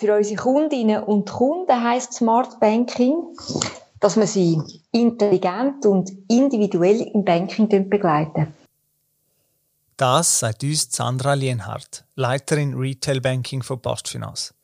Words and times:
Für 0.00 0.16
unsere 0.16 0.36
Kundinnen 0.36 1.02
und 1.02 1.30
Kunden 1.30 1.84
heißt 1.84 2.14
Smart 2.14 2.58
Banking, 2.58 3.36
dass 4.00 4.16
wir 4.16 4.26
sie 4.26 4.58
intelligent 4.92 5.84
und 5.84 6.10
individuell 6.26 7.02
im 7.02 7.22
Banking 7.22 7.68
begleiten. 7.90 8.54
Das 9.98 10.38
sagt 10.38 10.62
uns 10.62 10.90
Sandra 10.90 11.34
Lienhardt, 11.34 12.06
Leiterin 12.14 12.72
Retail 12.72 13.20
Banking 13.20 13.62
von 13.62 13.78
Postfinance. 13.78 14.54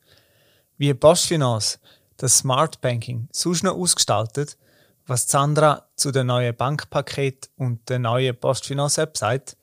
Wie 0.79 0.91
Postfinance 0.95 1.77
das 2.17 2.39
Smart 2.39 2.81
Banking 2.81 3.27
sonst 3.31 3.61
noch 3.61 3.77
ausgestaltet, 3.77 4.57
was 5.05 5.29
Sandra 5.29 5.83
zu 5.95 6.11
den 6.11 6.25
neuen 6.25 6.55
Bankpaket 6.55 7.51
und 7.57 7.87
der 7.89 7.99
neuen 7.99 8.35
Postfinance 8.35 8.99
App 8.99 9.15
sagt 9.15 9.55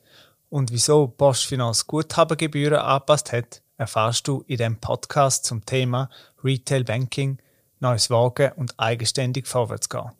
und 0.49 0.71
wieso 0.71 1.07
Postfinance 1.07 1.83
Guthabengebühren 1.85 2.79
angepasst 2.79 3.33
hat, 3.33 3.61
erfahrst 3.77 4.27
du 4.27 4.43
in 4.47 4.57
dem 4.57 4.77
Podcast 4.77 5.45
zum 5.45 5.65
Thema 5.65 6.09
Retail 6.43 6.83
Banking, 6.83 7.39
neues 7.79 8.09
Wagen 8.09 8.51
und 8.53 8.73
eigenständig 8.77 9.47
vorwärts 9.47 9.89
gehen. 9.89 10.11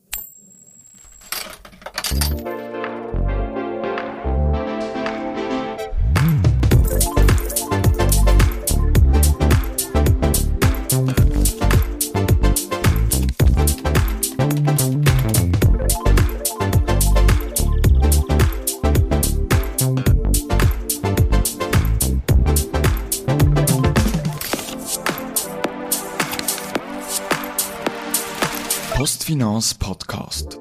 Postfinance 29.25 29.73
Podcast. 29.80 30.59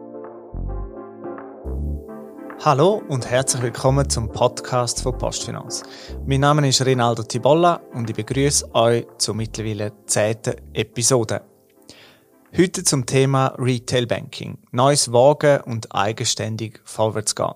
Hallo 2.65 3.03
und 3.09 3.29
herzlich 3.29 3.63
willkommen 3.63 4.09
zum 4.09 4.33
Podcast 4.33 5.03
von 5.03 5.19
Postfinance. 5.19 5.85
Mein 6.25 6.41
Name 6.41 6.67
ist 6.67 6.83
Rinaldo 6.83 7.25
Tibolla 7.25 7.83
und 7.93 8.09
ich 8.09 8.17
begrüße 8.17 8.75
euch 8.75 9.05
zur 9.19 9.35
mittlerweile 9.35 9.93
zehnten 10.07 10.55
Episode. 10.73 11.43
Heute 12.57 12.85
zum 12.85 13.05
Thema 13.05 13.49
Retail 13.59 14.07
Banking. 14.07 14.57
Neues 14.73 15.13
Wagen 15.13 15.61
und 15.65 15.95
eigenständig 15.95 16.81
vorwärts 16.85 17.35
gehen. 17.35 17.53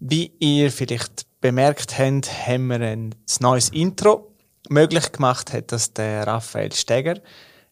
Wie 0.00 0.32
ihr 0.40 0.72
vielleicht 0.72 1.40
bemerkt 1.40 1.96
habt, 2.00 2.48
haben 2.48 2.66
wir 2.66 2.80
ein 2.80 3.14
neues 3.38 3.68
Intro. 3.68 4.32
Möglich 4.68 5.12
gemacht 5.12 5.52
hat 5.52 5.70
das 5.70 5.92
der 5.92 6.26
Raphael 6.26 6.72
Steger. 6.72 7.20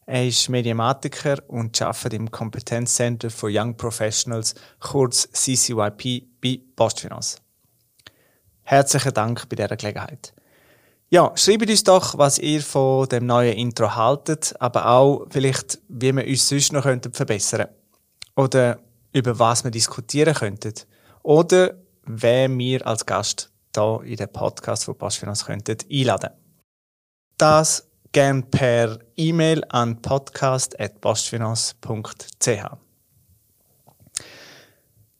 Er 0.04 0.26
ist 0.26 0.48
Mediamatiker 0.48 1.38
und 1.48 1.80
arbeitet 1.80 2.14
im 2.14 2.30
Kompetenzcenter 2.30 3.30
for 3.30 3.48
Young 3.52 3.76
Professionals, 3.76 4.54
kurz 4.80 5.28
CCYP, 5.30 6.26
bei 6.40 6.60
Postfinance. 6.74 7.38
Herzlichen 8.62 9.14
Dank 9.14 9.48
bei 9.48 9.56
dieser 9.56 9.76
Gelegenheit. 9.76 10.34
Ja, 11.08 11.30
schreibt 11.36 11.68
uns 11.68 11.84
doch, 11.84 12.16
was 12.16 12.38
ihr 12.38 12.62
von 12.62 13.08
dem 13.08 13.26
neuen 13.26 13.56
Intro 13.56 13.94
haltet, 13.94 14.54
aber 14.58 14.86
auch 14.86 15.26
vielleicht, 15.30 15.78
wie 15.88 16.12
wir 16.12 16.26
uns 16.26 16.48
sonst 16.48 16.72
noch 16.72 16.84
verbessern 16.84 17.66
könnten. 17.66 17.76
Oder 18.34 18.78
über 19.12 19.38
was 19.38 19.62
wir 19.62 19.70
diskutieren 19.70 20.34
könnten. 20.34 20.72
Oder 21.22 21.74
wer 22.04 22.50
wir 22.50 22.86
als 22.86 23.04
Gast 23.06 23.50
hier 23.74 24.00
in 24.04 24.16
den 24.16 24.32
Podcast 24.32 24.84
von 24.84 24.96
Postfinance 24.96 25.44
könnten 25.44 25.76
einladen. 25.90 26.30
Das 27.36 27.86
gern 28.12 28.48
per 28.50 28.98
E-Mail 29.16 29.64
an 29.70 30.00
podcast.postfinance.ch. 30.00 32.76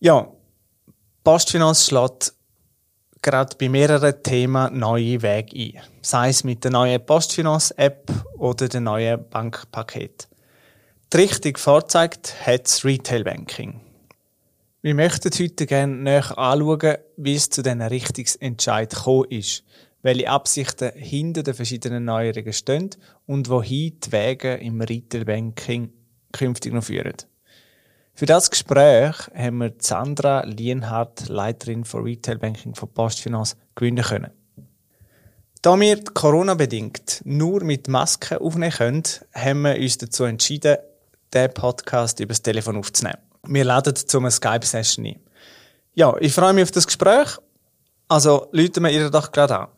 Ja, 0.01 0.29
Postfinance 1.25 1.87
schlägt 1.87 2.35
gerade 3.23 3.57
bei 3.57 3.69
mehreren 3.69 4.23
Themen 4.23 4.79
neue 4.79 5.21
Wege 5.23 5.57
ein. 5.57 5.81
Sei 6.03 6.29
es 6.29 6.45
mit 6.45 6.63
der 6.65 6.73
neuen 6.73 7.05
Postfinance-App 7.05 8.13
oder 8.37 8.69
dem 8.69 8.85
neuen 8.85 9.29
Bankpaket. 9.31 10.29
Die 11.13 11.17
Richtung 11.17 11.57
vorzeigt 11.57 12.47
hat 12.47 12.67
das 12.67 12.85
Retail 12.85 13.25
Banking. 13.25 13.81
Wir 14.83 14.95
möchten 14.95 15.31
heute 15.39 15.67
gerne 15.67 15.95
näher 15.95 16.37
anschauen, 16.37 16.97
wie 17.17 17.37
es 17.37 17.49
zu 17.49 17.63
diesen 17.63 17.83
Richtungsentscheid 17.83 18.91
gekommen 18.91 19.31
ist– 19.31 19.65
welche 20.03 20.29
Absichten 20.29 20.93
hinter 20.95 21.43
den 21.43 21.55
verschiedenen 21.55 22.05
Neuerungen 22.05 22.53
stehen 22.53 22.91
und 23.27 23.49
wohin 23.49 23.99
die 24.01 24.13
Wege 24.13 24.55
im 24.55 24.81
Retail 24.81 25.25
Banking 25.25 25.93
künftig 26.33 26.73
noch 26.73 26.85
führen. 26.85 27.15
Für 28.15 28.27
das 28.27 28.51
Gespräch 28.51 29.15
haben 29.35 29.59
wir 29.59 29.73
Sandra 29.79 30.45
Lienhardt, 30.45 31.29
Leiterin 31.29 31.85
von 31.85 32.03
Retail 32.03 32.39
Banking 32.39 32.75
von 32.75 32.93
Postfinance, 32.93 33.57
gewinnen 33.75 34.05
können. 34.05 34.31
Da 35.63 35.79
wir 35.79 36.03
Corona-bedingt 36.03 37.23
nur 37.25 37.63
mit 37.63 37.89
Masken 37.89 38.39
aufnehmen 38.39 38.73
können, 38.73 39.03
haben 39.33 39.63
wir 39.63 39.77
uns 39.77 39.97
dazu 39.97 40.25
entschieden, 40.25 40.77
den 41.33 41.55
Podcast 41.55 42.21
über 42.21 42.31
das 42.31 42.43
Telefon 42.43 42.77
aufzunehmen. 42.77 43.19
Wir 43.47 43.65
laden 43.65 43.95
zu 43.95 44.19
einer 44.19 44.31
Skype-Session 44.31 45.07
ein. 45.07 45.21
Ja, 45.95 46.17
ich 46.19 46.33
freue 46.33 46.53
mich 46.53 46.65
auf 46.65 46.71
das 46.71 46.87
Gespräch. 46.87 47.39
Also, 48.09 48.49
läuten 48.53 48.83
wir 48.83 48.91
ihr 48.91 49.09
doch 49.09 49.33
gerade 49.33 49.59
an. 49.59 49.69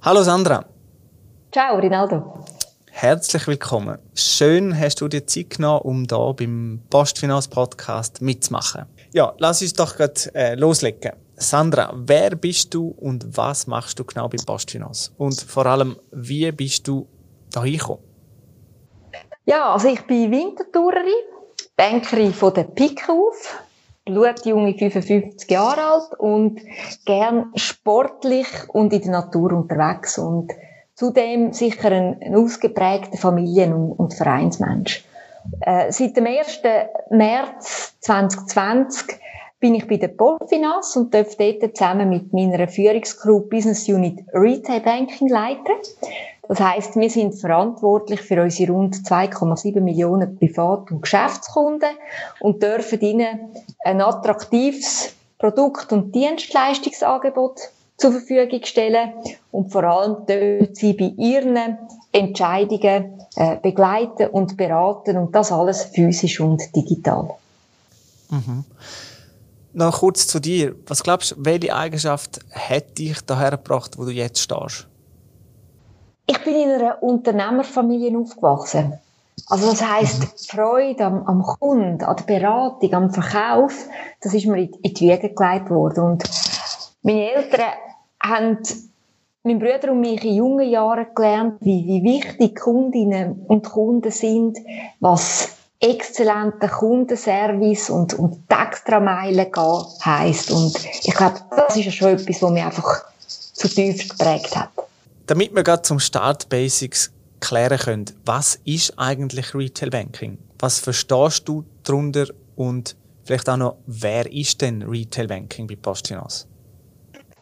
Hallo 0.00 0.22
Sandra. 0.22 0.64
Ciao 1.52 1.76
Rinaldo. 1.76 2.40
Herzlich 2.90 3.46
willkommen. 3.46 3.98
Schön 4.14 4.78
hast 4.78 5.02
du 5.02 5.08
dir 5.08 5.26
Zeit 5.26 5.50
genommen, 5.50 5.82
um 5.82 6.06
da 6.06 6.32
beim 6.32 6.80
Postfinanz 6.88 7.48
Podcast 7.48 8.22
mitzumachen. 8.22 8.86
Ja, 9.12 9.34
lass 9.36 9.60
uns 9.60 9.74
doch 9.74 9.96
gerade 9.96 10.34
äh, 10.34 10.54
loslegen. 10.54 11.12
Sandra, 11.34 11.92
wer 11.94 12.36
bist 12.36 12.72
du 12.72 12.88
und 12.88 13.36
was 13.36 13.66
machst 13.66 13.98
du 13.98 14.04
genau 14.04 14.30
beim 14.30 14.46
Postfinanz? 14.46 15.12
Und 15.18 15.38
vor 15.42 15.66
allem, 15.66 15.96
wie 16.10 16.50
bist 16.52 16.88
du 16.88 17.06
da 17.52 17.64
hingekommen? 17.64 18.02
Ja, 19.44 19.74
also 19.74 19.88
ich 19.88 20.00
bin 20.06 20.30
Wintertourerin, 20.30 21.35
Bankerin 21.76 22.32
von 22.32 22.54
der 22.54 22.64
Pike 22.64 23.12
auf, 23.12 23.62
blutjunge 24.06 24.74
55 24.74 25.50
Jahre 25.50 25.82
alt 25.82 26.18
und 26.18 26.60
gern 27.04 27.52
sportlich 27.54 28.46
und 28.68 28.94
in 28.94 29.02
der 29.02 29.10
Natur 29.10 29.52
unterwegs 29.52 30.16
und 30.16 30.52
zudem 30.94 31.52
sicher 31.52 31.92
ein, 31.92 32.16
ein 32.22 32.34
ausgeprägter 32.34 33.18
Familien- 33.18 33.74
und, 33.74 33.92
und 33.92 34.14
Vereinsmensch. 34.14 35.04
Äh, 35.60 35.92
seit 35.92 36.16
dem 36.16 36.26
1. 36.26 36.62
März 37.10 37.94
2020 38.00 39.18
bin 39.60 39.74
ich 39.74 39.86
bei 39.86 39.96
der 39.96 40.08
Polfinance 40.08 40.98
und 40.98 41.12
darf 41.12 41.36
dort 41.36 41.76
zusammen 41.76 42.08
mit 42.08 42.32
meiner 42.32 42.68
Führungsgruppe 42.68 43.48
Business 43.48 43.88
Unit 43.88 44.20
Retail 44.32 44.80
Banking 44.80 45.28
leiten. 45.28 45.76
Das 46.48 46.60
heißt, 46.60 46.96
wir 46.96 47.10
sind 47.10 47.34
verantwortlich 47.34 48.20
für 48.20 48.42
unsere 48.42 48.72
rund 48.72 48.94
2,7 48.94 49.80
Millionen 49.80 50.36
Privat- 50.36 50.90
und 50.90 51.02
Geschäftskunden 51.02 51.90
und 52.40 52.62
dürfen 52.62 53.00
ihnen 53.00 53.52
ein 53.84 54.00
attraktives 54.00 55.12
Produkt- 55.38 55.92
und 55.92 56.14
Dienstleistungsangebot 56.14 57.60
zur 57.96 58.12
Verfügung 58.12 58.60
stellen 58.64 59.12
und 59.50 59.72
vor 59.72 59.84
allem 59.84 60.26
dürfen 60.26 60.74
sie 60.74 60.92
bei 60.92 61.12
ihren 61.16 61.78
Entscheidungen 62.12 63.20
äh, 63.36 63.56
begleiten 63.56 64.28
und 64.28 64.56
beraten 64.56 65.16
und 65.16 65.34
das 65.34 65.52
alles 65.52 65.84
physisch 65.84 66.40
und 66.40 66.74
digital. 66.74 67.30
Mhm. 68.30 68.64
Noch 69.72 70.00
kurz 70.00 70.26
zu 70.26 70.40
dir. 70.40 70.74
Was 70.86 71.02
glaubst 71.02 71.32
du, 71.32 71.36
welche 71.38 71.74
Eigenschaft 71.74 72.40
hat 72.50 72.96
dich 72.98 73.20
daher 73.22 73.52
gebracht, 73.52 73.98
wo 73.98 74.04
du 74.04 74.10
jetzt 74.10 74.40
stehst? 74.40 74.86
Ich 76.26 76.42
bin 76.42 76.54
in 76.54 76.70
einer 76.70 77.02
Unternehmerfamilie 77.02 78.18
aufgewachsen. 78.18 78.98
Also 79.48 79.70
das 79.70 79.86
heisst, 79.86 80.22
die 80.22 80.56
Freude 80.56 81.04
am, 81.04 81.22
am 81.26 81.42
Kunden, 81.42 82.02
an 82.02 82.16
der 82.16 82.24
Beratung, 82.24 82.94
am 82.94 83.12
Verkauf, 83.12 83.72
das 84.20 84.34
ist 84.34 84.46
mir 84.46 84.58
in, 84.58 84.72
in 84.82 84.94
die 84.94 85.08
Wiege 85.08 85.32
gelegt 85.32 85.70
worden. 85.70 86.02
Und 86.02 86.24
meine 87.02 87.32
Eltern 87.32 87.66
haben 88.20 88.58
mein 89.44 89.60
Bruder 89.60 89.92
und 89.92 90.00
mich 90.00 90.24
in 90.24 90.34
jungen 90.34 90.68
Jahren 90.68 91.06
gelernt, 91.14 91.58
wie, 91.60 91.86
wie 91.86 92.02
wichtig 92.02 92.58
Kundinnen 92.58 93.44
und 93.46 93.64
Kunden 93.64 94.10
sind, 94.10 94.58
was 94.98 95.50
exzellenter 95.78 96.68
Kundenservice 96.68 97.90
und, 97.90 98.14
und 98.14 98.42
die 98.50 98.54
Extrameile 98.54 99.46
gehen 99.46 99.84
heisst. 100.04 100.50
Und 100.50 100.74
ich 100.84 101.14
glaube, 101.14 101.36
das 101.54 101.76
ist 101.76 101.84
ja 101.84 101.92
schon 101.92 102.08
etwas, 102.08 102.42
was 102.42 102.50
mich 102.50 102.64
einfach 102.64 103.04
zutiefst 103.52 104.18
geprägt 104.18 104.56
hat. 104.56 104.70
Damit 105.26 105.54
wir 105.54 105.62
gerade 105.62 105.82
zum 105.82 105.98
Start 105.98 106.48
Basics 106.48 107.12
klären 107.40 107.78
können, 107.78 108.04
was 108.24 108.60
ist 108.64 108.98
eigentlich 108.98 109.54
Retail 109.54 109.90
Banking? 109.90 110.38
Was 110.58 110.78
verstehst 110.78 111.48
du 111.48 111.64
darunter 111.84 112.26
und 112.54 112.96
Vielleicht 113.26 113.48
auch 113.48 113.56
noch, 113.56 113.78
wer 113.86 114.32
ist 114.32 114.62
denn 114.62 114.82
Retail 114.82 115.26
Banking 115.26 115.66
bei 115.66 115.74
PostFinance? 115.74 116.46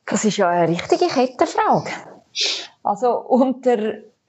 Das 0.06 0.24
ist 0.24 0.38
ja 0.38 0.48
eine 0.48 0.68
richtige 0.68 1.08
Kettenfrage. 1.08 1.90
Also 2.82 3.18
unter 3.18 3.76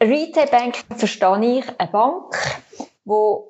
Retail 0.01 0.47
Banking 0.51 0.97
verstehe 0.97 1.59
ich 1.59 1.79
eine 1.79 1.89
Bank, 1.89 2.35
wo 3.05 3.47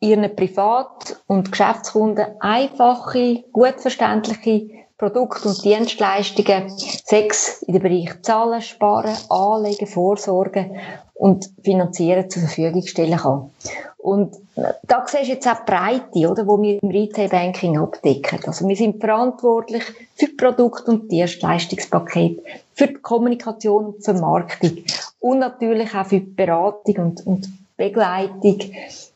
ihren 0.00 0.34
Privat- 0.34 1.22
und 1.28 1.52
Geschäftskunden 1.52 2.26
einfache, 2.40 3.44
gut 3.52 3.80
verständliche 3.80 4.85
Produkte 4.98 5.48
und 5.48 5.62
Dienstleistungen, 5.62 6.72
sechs 7.04 7.62
in 7.62 7.74
den 7.74 7.82
Bereich 7.82 8.22
Zahlen, 8.22 8.62
Sparen, 8.62 9.16
Anlegen, 9.28 9.86
Vorsorgen 9.86 10.78
und 11.12 11.50
Finanzieren 11.62 12.30
zur 12.30 12.42
Verfügung 12.42 12.86
stellen 12.86 13.18
kann. 13.18 13.50
Und 13.98 14.36
da 14.84 15.04
siehst 15.06 15.24
du 15.24 15.32
jetzt 15.32 15.48
auch 15.48 15.64
die 15.64 15.70
Breite, 15.70 16.30
oder, 16.30 16.46
wo 16.46 16.60
wir 16.62 16.80
im 16.80 16.88
Retail 16.88 17.28
Banking 17.28 17.78
abdecken. 17.78 18.40
Also 18.46 18.66
wir 18.68 18.76
sind 18.76 19.00
verantwortlich 19.00 19.82
für 20.14 20.28
Produkt- 20.28 20.88
und 20.88 21.10
Dienstleistungspaket, 21.10 22.42
für 22.72 22.86
die 22.86 22.94
Kommunikation 22.94 23.86
und 23.86 24.04
Vermarktung 24.04 24.78
und 25.20 25.40
natürlich 25.40 25.94
auch 25.94 26.06
für 26.06 26.20
die 26.20 26.26
Beratung 26.26 26.96
und, 26.96 27.26
und 27.26 27.48
Begleitung 27.76 28.60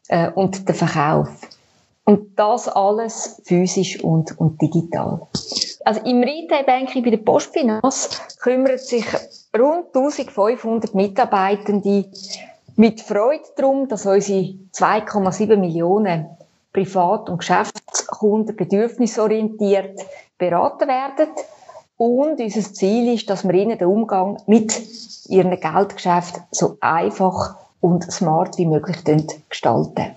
äh, 0.08 0.30
und 0.30 0.68
den 0.68 0.74
Verkauf. 0.74 1.28
Und 2.10 2.36
das 2.36 2.66
alles 2.66 3.40
physisch 3.44 4.02
und, 4.02 4.36
und 4.40 4.60
digital. 4.60 5.28
Also 5.84 6.00
im 6.00 6.24
Retail 6.24 6.64
Banking 6.64 7.04
bei 7.04 7.10
der 7.10 7.18
Postfinance 7.18 8.08
kümmert 8.40 8.80
sich 8.80 9.04
rund 9.56 9.94
1500 9.94 10.92
Mitarbeitende 10.92 12.06
mit 12.74 13.00
Freude 13.00 13.44
darum, 13.56 13.86
dass 13.86 14.06
unsere 14.06 14.54
2,7 14.74 15.56
Millionen 15.56 16.26
Privat- 16.72 17.30
und 17.30 17.38
Geschäftskunden 17.38 18.56
bedürfnisorientiert 18.56 20.00
beraten 20.36 20.88
werden. 20.88 21.28
Und 21.96 22.40
unser 22.40 22.74
Ziel 22.74 23.14
ist, 23.14 23.30
dass 23.30 23.44
wir 23.44 23.54
ihnen 23.54 23.78
den 23.78 23.86
Umgang 23.86 24.42
mit 24.48 24.82
ihren 25.28 25.60
Geldgeschäften 25.60 26.42
so 26.50 26.76
einfach 26.80 27.54
und 27.80 28.10
smart 28.10 28.58
wie 28.58 28.66
möglich 28.66 28.96
gestalten. 29.48 30.16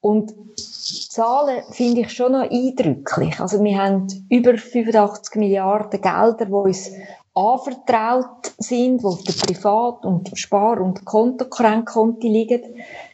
Und 0.00 0.34
Zahlen 0.84 1.62
finde 1.70 2.02
ich 2.02 2.12
schon 2.12 2.32
noch 2.32 2.50
eindrücklich. 2.50 3.40
Also 3.40 3.62
wir 3.62 3.78
haben 3.78 4.06
über 4.28 4.56
85 4.56 5.36
Milliarden 5.36 6.00
Gelder, 6.00 6.46
die 6.46 6.52
uns 6.52 6.90
anvertraut 7.34 8.52
sind, 8.58 9.00
die 9.00 9.04
auf 9.04 9.22
den 9.22 9.34
Privat- 9.34 10.04
und 10.04 10.30
Spar- 10.38 10.80
und 10.80 11.04
Kontokrankonti 11.04 12.28
liegen. 12.28 12.62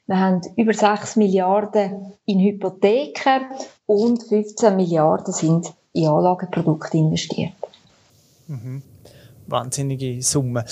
Wir 0.07 0.19
haben 0.19 0.41
über 0.57 0.75
6 0.75 1.17
Milliarden 1.17 2.13
in 2.27 2.41
Hypotheken 2.41 3.47
und 3.87 4.23
15 4.23 4.77
Milliarden 4.77 5.33
sind 5.33 5.73
in 5.93 6.07
Anlageprodukte 6.07 6.99
investiert. 6.99 7.53
Mhm. 8.47 8.83
Wahnsinnige 9.47 10.23
Summe. 10.23 10.65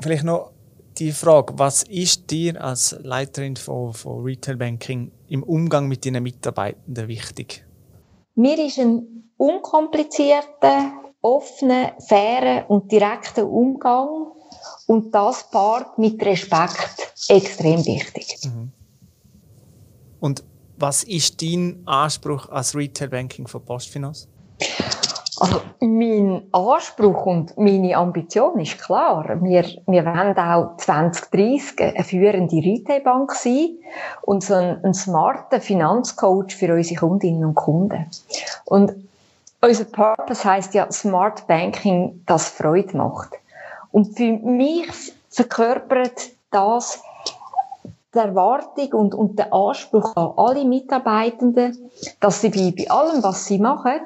Vielleicht 0.00 0.24
noch 0.24 0.52
die 1.00 1.12
Frage, 1.12 1.54
was 1.56 1.82
ist 1.84 2.30
dir 2.30 2.62
als 2.62 2.94
Leiterin 3.02 3.56
von, 3.56 3.94
von 3.94 4.22
Retail 4.22 4.56
Banking 4.56 5.10
im 5.28 5.42
Umgang 5.42 5.88
mit 5.88 6.04
deinen 6.04 6.22
Mitarbeitenden 6.22 7.08
wichtig? 7.08 7.64
Mir 8.34 8.64
ist 8.64 8.78
ein 8.78 9.32
unkomplizierter, 9.38 10.92
offener, 11.22 11.94
fairer 12.06 12.68
und 12.70 12.92
direkter 12.92 13.46
Umgang 13.46 14.32
und 14.86 15.14
das 15.14 15.50
paart 15.50 15.98
mit 15.98 16.22
Respekt 16.22 17.14
extrem 17.28 17.84
wichtig. 17.86 18.38
Mhm. 18.44 18.70
Und 20.20 20.44
was 20.76 21.02
ist 21.04 21.40
dein 21.42 21.82
Anspruch 21.86 22.48
als 22.50 22.74
Retail 22.74 23.08
Banking 23.08 23.46
von 23.46 23.64
Postfinance? 23.64 24.28
Also, 25.40 25.62
mein 25.80 26.42
Anspruch 26.52 27.24
und 27.24 27.56
meine 27.56 27.96
Ambition 27.96 28.60
ist 28.60 28.78
klar. 28.78 29.24
Wir, 29.42 29.64
wir 29.86 30.04
wollen 30.04 30.36
auch 30.36 30.76
2030 30.76 31.80
eine 31.80 32.04
führende 32.04 32.56
Retailbank 32.56 33.32
sein 33.32 33.78
und 34.20 34.44
so 34.44 34.54
ein, 34.54 34.84
ein 34.84 34.92
smarter 34.92 35.62
Finanzcoach 35.62 36.54
für 36.54 36.74
unsere 36.74 37.00
Kundinnen 37.00 37.46
und 37.46 37.54
Kunden. 37.54 38.04
Und 38.66 38.92
unser 39.62 39.84
Purpose 39.84 40.44
heißt 40.44 40.74
ja 40.74 40.92
Smart 40.92 41.46
Banking, 41.46 42.22
das 42.26 42.48
Freude 42.48 42.98
macht. 42.98 43.30
Und 43.92 44.16
für 44.16 44.32
mich 44.32 45.14
verkörpert 45.30 46.30
das 46.50 47.02
die 48.14 48.18
Erwartung 48.18 48.92
und, 48.92 49.14
und 49.14 49.38
den 49.38 49.52
Anspruch 49.52 50.16
an 50.16 50.32
alle 50.36 50.64
Mitarbeitenden, 50.64 51.90
dass 52.18 52.40
sie 52.40 52.50
bei, 52.50 52.74
bei 52.76 52.90
allem, 52.90 53.22
was 53.22 53.46
sie 53.46 53.58
machen, 53.58 54.00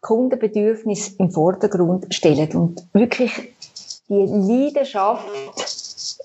Kundenbedürfnis 0.00 1.14
im 1.18 1.30
Vordergrund 1.30 2.12
stellen 2.14 2.50
und 2.54 2.86
wirklich 2.92 3.54
die 4.08 4.26
Leidenschaft 4.26 5.26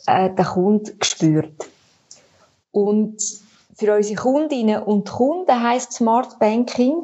äh, 0.08 0.30
der 0.34 0.46
Kunde 0.46 0.94
spürt. 1.02 1.70
Und 2.72 3.22
für 3.76 3.96
unsere 3.96 4.16
Kundinnen 4.16 4.82
und 4.84 5.10
Kunden 5.10 5.64
heißt 5.64 5.94
Smart 5.94 6.40
Banking, 6.40 6.96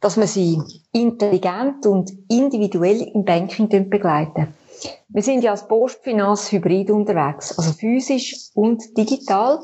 dass 0.00 0.16
man 0.16 0.26
sie 0.26 0.60
intelligent 0.92 1.86
und 1.86 2.12
individuell 2.28 3.02
im 3.14 3.24
Banking 3.24 3.68
begleiten. 3.88 4.54
Wir 5.08 5.22
sind 5.22 5.42
ja 5.42 5.52
als 5.52 5.66
Postfinanz 5.66 6.52
hybrid 6.52 6.90
unterwegs, 6.90 7.56
also 7.56 7.72
physisch 7.72 8.50
und 8.54 8.82
digital. 8.98 9.60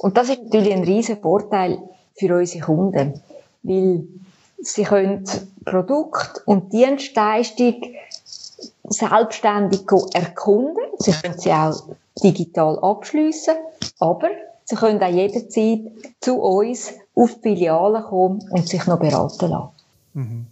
Und 0.00 0.16
das 0.16 0.30
ist 0.30 0.42
natürlich 0.42 0.72
ein 0.72 0.82
riesen 0.82 1.18
Vorteil 1.20 1.78
für 2.18 2.36
unsere 2.36 2.64
Kunden, 2.64 3.20
weil 3.62 4.08
Sie 4.66 4.84
können 4.84 5.24
Produkt 5.64 6.42
und 6.46 6.72
Dienstleistung 6.72 7.82
selbstständig 8.84 9.82
erkunden. 10.12 10.84
Sie 10.98 11.12
können 11.12 11.38
sie 11.38 11.52
auch 11.52 11.82
digital 12.22 12.78
abschliessen, 12.80 13.54
aber 13.98 14.28
Sie 14.64 14.74
können 14.74 15.00
auch 15.00 15.08
jederzeit 15.08 15.80
zu 16.20 16.40
uns 16.40 16.92
auf 17.14 17.34
die 17.36 17.54
Filiale 17.54 18.02
kommen 18.02 18.42
und 18.50 18.68
sich 18.68 18.84
noch 18.86 18.98
beraten 18.98 19.48
lassen. 19.48 19.70
Mhm. 20.14 20.46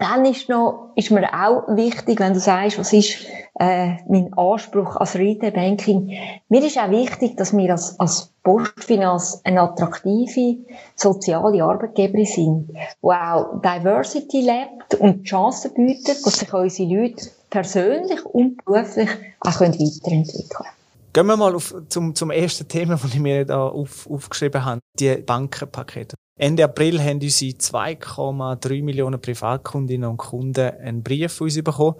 Dann 0.00 0.24
ist, 0.24 0.48
noch, 0.48 0.92
ist 0.96 1.10
mir 1.10 1.28
auch 1.28 1.76
wichtig, 1.76 2.20
wenn 2.20 2.32
du 2.32 2.40
sagst, 2.40 2.78
was 2.78 2.90
ist 2.94 3.26
äh, 3.58 3.96
mein 4.08 4.32
Anspruch 4.32 4.96
als 4.96 5.14
Retail 5.14 5.50
Banking. 5.50 6.16
Mir 6.48 6.64
ist 6.64 6.78
auch 6.78 6.88
wichtig, 6.88 7.36
dass 7.36 7.54
wir 7.54 7.70
als, 7.70 8.00
als 8.00 8.32
Postfinanz 8.42 9.42
eine 9.44 9.60
attraktive 9.60 10.56
soziale 10.96 11.62
Arbeitgeberin 11.62 12.24
sind, 12.24 12.70
wo 13.02 13.12
auch 13.12 13.60
Diversity 13.60 14.40
lebt 14.40 14.94
und 14.94 15.24
Chancen 15.24 15.74
bietet, 15.74 16.24
dass 16.24 16.38
sich 16.38 16.54
unsere 16.54 16.88
Leute 16.88 17.26
persönlich 17.50 18.24
und 18.24 18.64
beruflich 18.64 19.10
auch 19.40 19.60
weiterentwickeln 19.60 20.48
können. 20.48 20.79
Gehen 21.12 21.26
wir 21.26 21.36
mal 21.36 21.56
auf, 21.56 21.74
zum, 21.88 22.14
zum 22.14 22.30
ersten 22.30 22.68
Thema, 22.68 22.94
das 22.94 23.12
ich 23.12 23.18
mir 23.18 23.44
da 23.44 23.66
auf, 23.66 24.08
aufgeschrieben 24.08 24.64
habe, 24.64 24.80
die 24.98 25.16
Bankenpakete. 25.16 26.14
Ende 26.38 26.64
April 26.64 27.00
haben 27.02 27.20
unsere 27.20 27.50
2,3 27.50 28.82
Millionen 28.82 29.20
Privatkundinnen 29.20 30.08
und 30.08 30.18
Kunden 30.18 30.70
einen 30.70 31.02
Brief 31.02 31.32
von 31.32 31.46
uns 31.46 31.60
bekommen. 31.62 31.96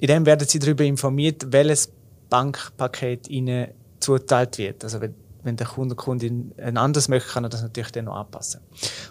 In 0.00 0.08
dem 0.08 0.26
werden 0.26 0.46
sie 0.46 0.58
darüber 0.58 0.84
informiert, 0.84 1.52
welches 1.52 1.92
Bankpaket 2.28 3.28
ihnen 3.28 3.68
zuteilt 4.00 4.58
wird. 4.58 4.82
Also 4.82 5.00
wenn, 5.00 5.14
wenn 5.44 5.56
der 5.56 5.68
Kunde 5.68 5.94
Kundin 5.94 6.52
ein 6.58 6.76
anderes 6.76 7.08
möchte, 7.08 7.30
kann 7.30 7.44
er 7.44 7.50
das 7.50 7.62
natürlich 7.62 7.92
dann 7.92 8.06
noch 8.06 8.16
anpassen. 8.16 8.60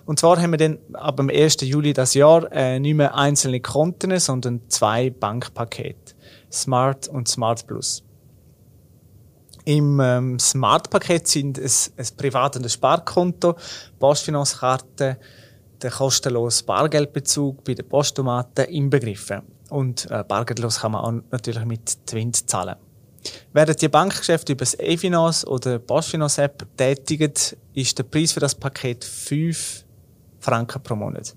Und 0.05 0.19
zwar 0.19 0.41
haben 0.41 0.51
wir 0.51 0.57
dann 0.57 0.77
ab 0.91 1.15
dem 1.15 1.29
1. 1.29 1.61
Juli 1.61 1.93
das 1.93 2.13
Jahr 2.13 2.51
äh, 2.51 2.79
nicht 2.79 2.95
mehr 2.95 3.15
einzelne 3.15 3.61
Konten, 3.61 4.19
sondern 4.19 4.61
zwei 4.67 5.09
Bankpakete. 5.09 6.15
Smart 6.51 7.07
und 7.07 7.29
Smart 7.29 7.65
Plus. 7.65 8.04
Im 9.65 9.99
ähm, 9.99 10.39
Smart-Paket 10.39 11.27
sind 11.27 11.57
es 11.57 11.91
ein 11.97 12.05
privat- 12.15 12.55
und 12.55 12.63
ein 12.63 12.69
Sparkonto, 12.69 13.55
Postfinanzkarte, 13.99 15.17
der 15.81 15.91
kostenlose 15.91 16.63
Bargeldbezug 16.63 17.63
bei 17.63 17.73
den 17.73 17.87
Postomaten 17.89 18.65
inbegriffen. 18.65 19.41
Und 19.69 20.09
äh, 20.11 20.23
bargeldlos 20.23 20.79
kann 20.81 20.91
man 20.91 21.01
auch 21.01 21.23
natürlich 21.31 21.65
mit 21.65 22.05
Twint 22.05 22.47
zahlen. 22.47 22.75
Werden 23.53 23.75
die 23.75 23.87
Bankgeschäfte 23.87 24.53
über 24.53 24.59
das 24.59 24.77
e-Finance 24.79 25.47
oder 25.47 25.79
Postfinance-App 25.79 26.67
tätigt, 26.77 27.57
ist 27.73 27.97
der 27.97 28.03
Preis 28.03 28.31
für 28.31 28.39
das 28.39 28.53
Paket 28.53 29.03
5 29.03 29.83
Franken 30.39 30.83
pro 30.83 30.95
Monat. 30.95 31.35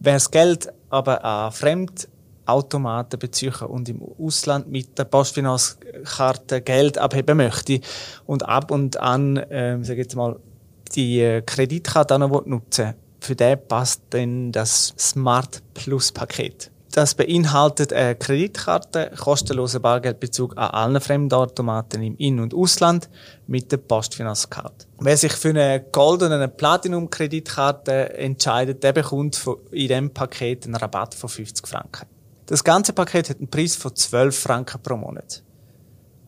Wer 0.00 0.14
das 0.14 0.30
Geld 0.30 0.72
aber 0.88 1.22
an 1.22 1.52
Fremd 1.52 2.08
Automaten 2.46 3.18
beziehen 3.18 3.54
und 3.68 3.88
im 3.88 4.02
Ausland 4.18 4.70
mit 4.70 4.98
der 4.98 5.04
Postfinanzkarte 5.04 6.60
Geld 6.62 6.98
abheben 6.98 7.36
möchte 7.36 7.80
und 8.26 8.48
ab 8.48 8.70
und 8.70 8.96
an, 8.98 9.36
äh, 9.36 9.78
sag 9.82 9.96
jetzt 9.96 10.16
mal, 10.16 10.38
die 10.94 11.20
äh, 11.20 11.42
Kreditkarte 11.42 12.14
auch 12.14 12.18
noch 12.18 12.46
nutzen 12.46 12.94
für 13.22 13.36
den 13.36 13.58
passt 13.68 14.02
dann 14.10 14.52
das 14.52 14.94
Smart 14.98 15.62
Plus 15.74 16.12
Paket. 16.12 16.70
Das 16.90 17.14
beinhaltet 17.14 17.90
eine 17.92 18.16
Kreditkarte, 18.16 19.12
kostenlosen 19.18 19.80
Bargeldbezug 19.80 20.58
an 20.58 20.70
allen 20.70 21.00
Fremdautomaten 21.00 22.02
im 22.02 22.16
In- 22.18 22.40
und 22.40 22.52
Ausland 22.52 23.08
mit 23.46 23.72
der 23.72 23.78
Postfinanzkarte. 23.78 24.86
Wer 24.98 25.16
sich 25.16 25.32
für 25.32 25.50
eine 25.50 25.82
Gold- 25.90 26.22
oder 26.22 26.34
eine 26.34 26.48
Platinum-Kreditkarte 26.48 28.12
entscheidet, 28.18 28.82
der 28.82 28.92
bekommt 28.92 29.40
in 29.70 29.88
diesem 29.88 30.10
Paket 30.10 30.66
einen 30.66 30.74
Rabatt 30.74 31.14
von 31.14 31.30
50 31.30 31.66
Franken. 31.66 32.06
Das 32.52 32.64
ganze 32.64 32.92
Paket 32.92 33.30
hat 33.30 33.38
einen 33.38 33.48
Preis 33.48 33.76
von 33.76 33.96
12 33.96 34.38
Franken 34.38 34.82
pro 34.82 34.94
Monat. 34.94 35.42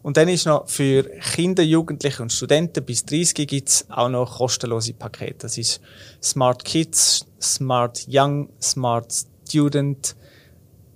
Und 0.03 0.17
dann 0.17 0.27
ist 0.31 0.47
noch 0.47 0.67
für 0.67 1.03
Kinder, 1.03 1.63
Jugendliche 1.63 2.23
und 2.23 2.33
Studenten 2.33 2.83
bis 2.83 3.05
30 3.05 3.47
gibt's 3.47 3.85
auch 3.91 4.09
noch 4.09 4.39
kostenlose 4.39 4.95
Pakete. 4.95 5.41
Das 5.41 5.59
ist 5.59 5.83
Smart 6.23 6.65
Kids, 6.65 7.27
Smart 7.43 8.07
Young, 8.09 8.49
Smart 8.59 9.13
Student. 9.47 10.17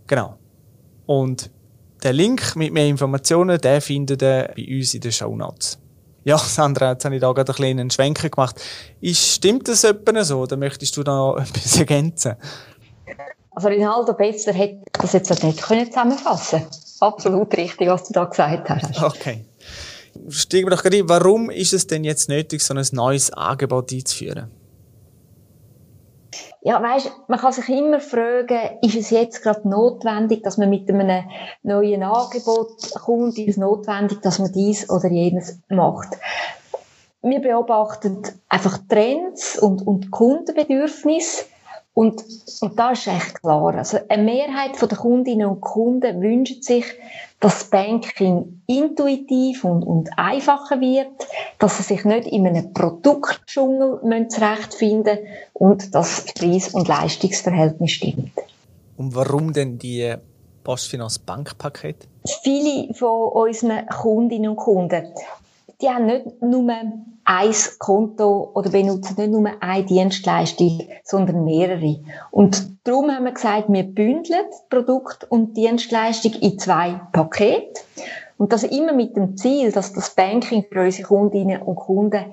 Genau. 0.06 0.38
Und 1.04 1.50
der 2.02 2.14
Link 2.14 2.56
mit 2.56 2.72
mehr 2.72 2.86
Informationen, 2.86 3.60
den 3.60 3.82
findet 3.82 4.22
ihr 4.22 4.50
bei 4.56 4.78
uns 4.78 4.94
in 4.94 5.02
den 5.02 5.12
Show 5.12 5.36
Notes. 5.36 5.78
Ja, 6.24 6.38
Sandra, 6.38 6.92
jetzt 6.92 7.04
habe 7.04 7.16
ich 7.16 7.20
da 7.20 7.30
gerade 7.32 7.50
einen 7.50 7.56
kleinen 7.56 7.90
Schwenker 7.90 8.30
gemacht. 8.30 8.58
Ist, 9.02 9.34
stimmt 9.34 9.68
das 9.68 9.84
etwa 9.84 10.24
so, 10.24 10.40
oder 10.40 10.56
möchtest 10.56 10.96
du 10.96 11.02
da 11.02 11.36
etwas 11.38 11.76
ergänzen? 11.76 12.36
Also 13.58 13.70
Rinaldo 13.70 14.12
Betzler 14.12 14.52
hätte 14.52 14.84
das 14.92 15.14
jetzt 15.14 15.42
nicht 15.42 15.60
zusammenfassen 15.60 16.60
können 16.60 16.70
absolut 17.00 17.56
richtig, 17.56 17.88
was 17.88 18.04
du 18.04 18.12
da 18.12 18.24
gesagt 18.24 18.70
hast. 18.70 19.02
Okay. 19.02 19.44
Steigen 20.28 20.68
wir 20.68 20.76
doch 20.76 20.82
gerade 20.84 20.98
ein. 20.98 21.08
Warum 21.08 21.50
ist 21.50 21.72
es 21.72 21.88
denn 21.88 22.04
jetzt 22.04 22.28
nötig, 22.28 22.62
so 22.62 22.72
ein 22.72 22.86
neues 22.92 23.32
Angebot 23.32 23.92
einzuführen? 23.92 24.48
Ja, 26.62 26.80
weißt, 26.80 27.10
man 27.26 27.40
kann 27.40 27.52
sich 27.52 27.68
immer 27.68 27.98
fragen, 27.98 28.78
ist 28.80 28.94
es 28.94 29.10
jetzt 29.10 29.42
gerade 29.42 29.68
notwendig, 29.68 30.44
dass 30.44 30.56
man 30.56 30.70
mit 30.70 30.88
einem 30.88 31.24
neuen 31.64 32.04
Angebot 32.04 32.92
kommt? 32.94 33.38
Ist 33.38 33.48
es 33.48 33.56
notwendig, 33.56 34.20
dass 34.22 34.38
man 34.38 34.52
dies 34.52 34.88
oder 34.88 35.08
jenes 35.08 35.58
macht? 35.68 36.16
Wir 37.22 37.40
beobachten 37.40 38.22
einfach 38.48 38.78
Trends 38.88 39.58
und, 39.58 39.84
und 39.84 40.12
Kundenbedürfnisse 40.12 41.46
und, 41.98 42.22
und 42.60 42.78
da 42.78 42.92
ist 42.92 43.08
echt 43.08 43.40
klar. 43.40 43.74
Also 43.74 43.98
eine 44.08 44.22
Mehrheit 44.22 44.80
der 44.80 44.96
Kundinnen 44.96 45.48
und 45.48 45.60
Kunden 45.60 46.22
wünscht 46.22 46.62
sich, 46.62 46.84
dass 47.40 47.58
das 47.58 47.70
Banking 47.70 48.62
intuitiv 48.68 49.64
und, 49.64 49.82
und 49.82 50.08
einfacher 50.16 50.80
wird, 50.80 51.08
dass 51.58 51.78
sie 51.78 51.82
sich 51.82 52.04
nicht 52.04 52.28
in 52.28 52.46
einem 52.46 52.72
Produktdschungel 52.72 54.28
zurechtfinden 54.28 55.18
müssen 55.18 55.28
und 55.54 55.92
dass 55.92 56.26
das 56.26 56.34
Preis- 56.34 56.72
und 56.72 56.86
Leistungsverhältnis 56.86 57.90
stimmt. 57.90 58.30
Und 58.96 59.16
warum 59.16 59.52
denn 59.52 59.76
die 59.80 60.14
Postfinanz 60.62 61.18
Bankpaket? 61.18 62.06
Viele 62.44 62.94
von 62.94 63.28
unseren 63.30 63.88
Kundinnen 63.88 64.50
und 64.50 64.56
Kunden, 64.56 65.02
die 65.80 65.88
haben 65.88 66.06
nicht 66.06 66.42
nur 66.42 66.72
ein 67.24 67.54
Konto 67.78 68.50
oder 68.54 68.70
benutzen 68.70 69.14
nicht 69.18 69.30
nur 69.30 69.50
eine 69.60 69.84
Dienstleistung, 69.84 70.88
sondern 71.04 71.44
mehrere. 71.44 72.00
Und 72.30 72.70
darum 72.84 73.10
haben 73.10 73.26
wir 73.26 73.32
gesagt, 73.32 73.66
wir 73.68 73.82
bündeln 73.84 74.46
Produkt 74.70 75.30
und 75.30 75.56
Dienstleistung 75.56 76.32
in 76.34 76.58
zwei 76.58 77.00
Pakete. 77.12 77.80
Und 78.38 78.52
das 78.52 78.62
immer 78.62 78.92
mit 78.92 79.16
dem 79.16 79.36
Ziel, 79.36 79.72
dass 79.72 79.92
das 79.92 80.14
Banking 80.14 80.64
für 80.70 80.82
unsere 80.82 81.06
Kundinnen 81.06 81.60
und 81.60 81.76
Kunden 81.76 82.24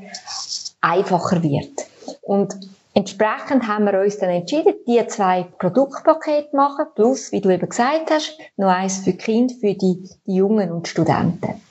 einfacher 0.81 1.41
wird. 1.43 1.87
Und 2.21 2.55
entsprechend 2.93 3.67
haben 3.67 3.85
wir 3.85 3.99
uns 3.99 4.19
dann 4.19 4.29
entschieden, 4.29 4.75
die 4.87 5.05
zwei 5.07 5.43
Produktpakete 5.59 6.55
machen, 6.55 6.85
plus, 6.95 7.31
wie 7.31 7.41
du 7.41 7.49
eben 7.49 7.67
gesagt 7.67 8.11
hast, 8.11 8.37
noch 8.55 8.69
eins 8.69 8.99
für 8.99 9.13
Kinder, 9.13 9.53
für 9.59 9.73
die, 9.73 10.07
die 10.25 10.35
Jungen 10.35 10.71
und 10.71 10.87
Studenten. 10.87 11.61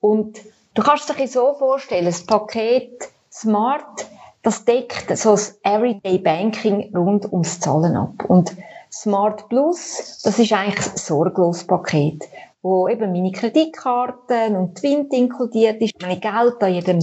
Und 0.00 0.38
Du 0.76 0.82
kannst 0.82 1.08
dir 1.08 1.26
so 1.26 1.54
vorstellen, 1.54 2.04
das 2.04 2.22
Paket 2.22 3.08
Smart, 3.32 4.06
das 4.42 4.62
deckt 4.66 5.16
so 5.16 5.30
das 5.30 5.58
Everyday 5.62 6.18
Banking 6.18 6.94
rund 6.94 7.32
ums 7.32 7.58
Zahlen 7.58 7.96
ab. 7.96 8.12
Und 8.28 8.54
Smart 8.92 9.48
Plus, 9.48 10.20
das 10.22 10.38
ist 10.38 10.52
eigentlich 10.52 10.86
das 10.92 11.06
Sorglos-Paket, 11.06 12.24
wo 12.60 12.88
eben 12.88 13.10
meine 13.12 13.32
Kreditkarten 13.32 14.54
und 14.54 14.74
Twint 14.76 15.14
inkludiert 15.14 15.80
ist, 15.80 15.94
meine 16.02 16.20
Geld 16.20 16.62
an 16.62 16.74
jedem 16.74 16.98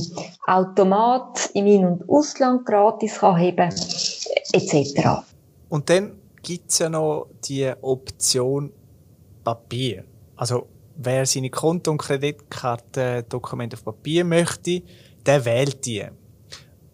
Automat 0.45 1.49
im 1.55 1.65
In- 1.65 1.85
und 1.87 2.07
Ausland 2.07 2.67
gratis 2.67 3.17
kann 3.17 3.37
heben, 3.37 3.73
etc. 4.53 5.23
Und 5.69 5.89
dann 5.89 6.19
gibt's 6.43 6.77
ja 6.77 6.89
noch 6.89 7.25
die 7.43 7.73
Option 7.81 8.71
Papier. 9.43 10.03
Also 10.35 10.67
wer 10.95 11.25
seine 11.25 11.49
Konto- 11.49 11.91
und 11.91 11.97
Kreditkartendokumente 11.97 13.77
auf 13.77 13.83
Papier 13.83 14.23
möchte, 14.23 14.83
der 15.25 15.45
wählt 15.45 15.85
die. 15.85 16.05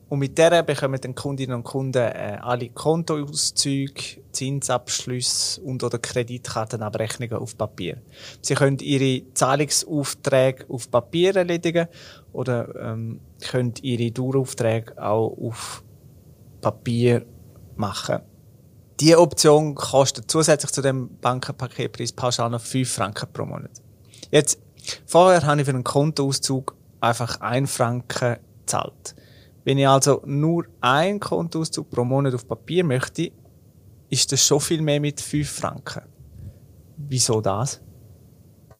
Und 0.09 0.19
mit 0.19 0.37
der 0.39 0.63
bekommen 0.63 0.99
dann 0.99 1.13
Kundinnen 1.13 1.57
und 1.57 1.63
Kunden 1.63 2.01
äh, 2.01 2.39
alle 2.41 2.69
Kontoauszüge, 2.69 4.23
Zinsabschlüsse 4.31 5.61
und 5.61 5.83
oder 5.83 5.99
Kreditkartenabrechnungen 5.99 7.37
auf 7.37 7.55
Papier. 7.55 8.01
Sie 8.41 8.55
können 8.55 8.79
ihre 8.79 9.31
Zahlungsaufträge 9.35 10.65
auf 10.67 10.89
Papier 10.89 11.35
erledigen 11.35 11.87
oder 12.33 12.73
ähm, 12.75 13.19
können 13.51 13.73
ihre 13.83 14.09
Daueraufträge 14.11 14.99
auch 14.99 15.37
auf 15.37 15.83
Papier 16.59 17.23
machen. 17.75 18.19
Die 18.99 19.15
Option 19.15 19.75
kostet 19.75 20.29
zusätzlich 20.29 20.71
zu 20.71 20.81
dem 20.81 21.19
Bankenpaketpreis 21.19 22.11
pauschal 22.13 22.49
noch 22.49 22.61
5 22.61 22.91
Franken 22.91 23.31
pro 23.31 23.45
Monat. 23.45 23.71
Jetzt, 24.31 24.59
vorher 25.07 25.41
habe 25.43 25.61
ich 25.61 25.65
für 25.65 25.73
einen 25.73 25.83
Kontoauszug 25.83 26.75
einfach 27.01 27.41
1 27.41 27.71
Franken 27.71 28.37
gezahlt. 28.59 29.15
Wenn 29.63 29.77
ich 29.77 29.87
also 29.87 30.21
nur 30.25 30.65
einen 30.81 31.19
Kontoauszug 31.19 31.89
pro 31.89 32.03
Monat 32.03 32.35
auf 32.35 32.47
Papier 32.47 32.83
möchte, 32.83 33.31
ist 34.09 34.31
das 34.31 34.43
schon 34.45 34.59
viel 34.59 34.81
mehr 34.81 34.99
mit 34.99 35.19
5 35.19 35.49
Franken. 35.49 36.03
Wieso 36.97 37.41
das? 37.41 37.81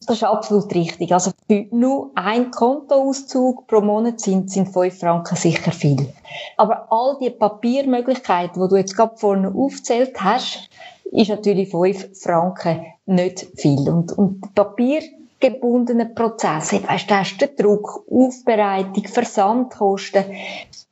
Das 0.06 0.16
ist 0.16 0.24
absolut 0.24 0.74
richtig. 0.74 1.12
Also 1.12 1.32
für 1.46 1.66
nur 1.72 2.10
ein 2.14 2.50
Kontoauszug 2.50 3.66
pro 3.66 3.80
Monat 3.80 4.20
sind, 4.20 4.50
sind 4.50 4.72
5 4.72 4.98
Franken 4.98 5.36
sicher 5.36 5.72
viel. 5.72 6.12
Aber 6.56 6.86
all 6.90 7.18
die 7.20 7.30
Papiermöglichkeiten, 7.30 8.62
die 8.62 8.68
du 8.68 8.76
jetzt 8.76 8.96
gerade 8.96 9.16
vorne 9.16 9.52
aufgezählt 9.54 10.14
hast, 10.20 10.70
ist 11.12 11.28
natürlich 11.28 11.70
5 11.70 12.18
Franken 12.20 12.84
nicht 13.06 13.48
viel. 13.56 13.88
Und, 13.88 14.12
und 14.12 14.54
Papier 14.54 15.02
gebundenen 15.40 16.14
Prozesse. 16.14 16.82
Weißt, 16.86 17.10
du 17.10 17.14
hast 17.14 17.38
den 17.38 17.56
Druck, 17.56 18.04
Aufbereitung, 18.10 19.04
Versandkosten. 19.06 20.24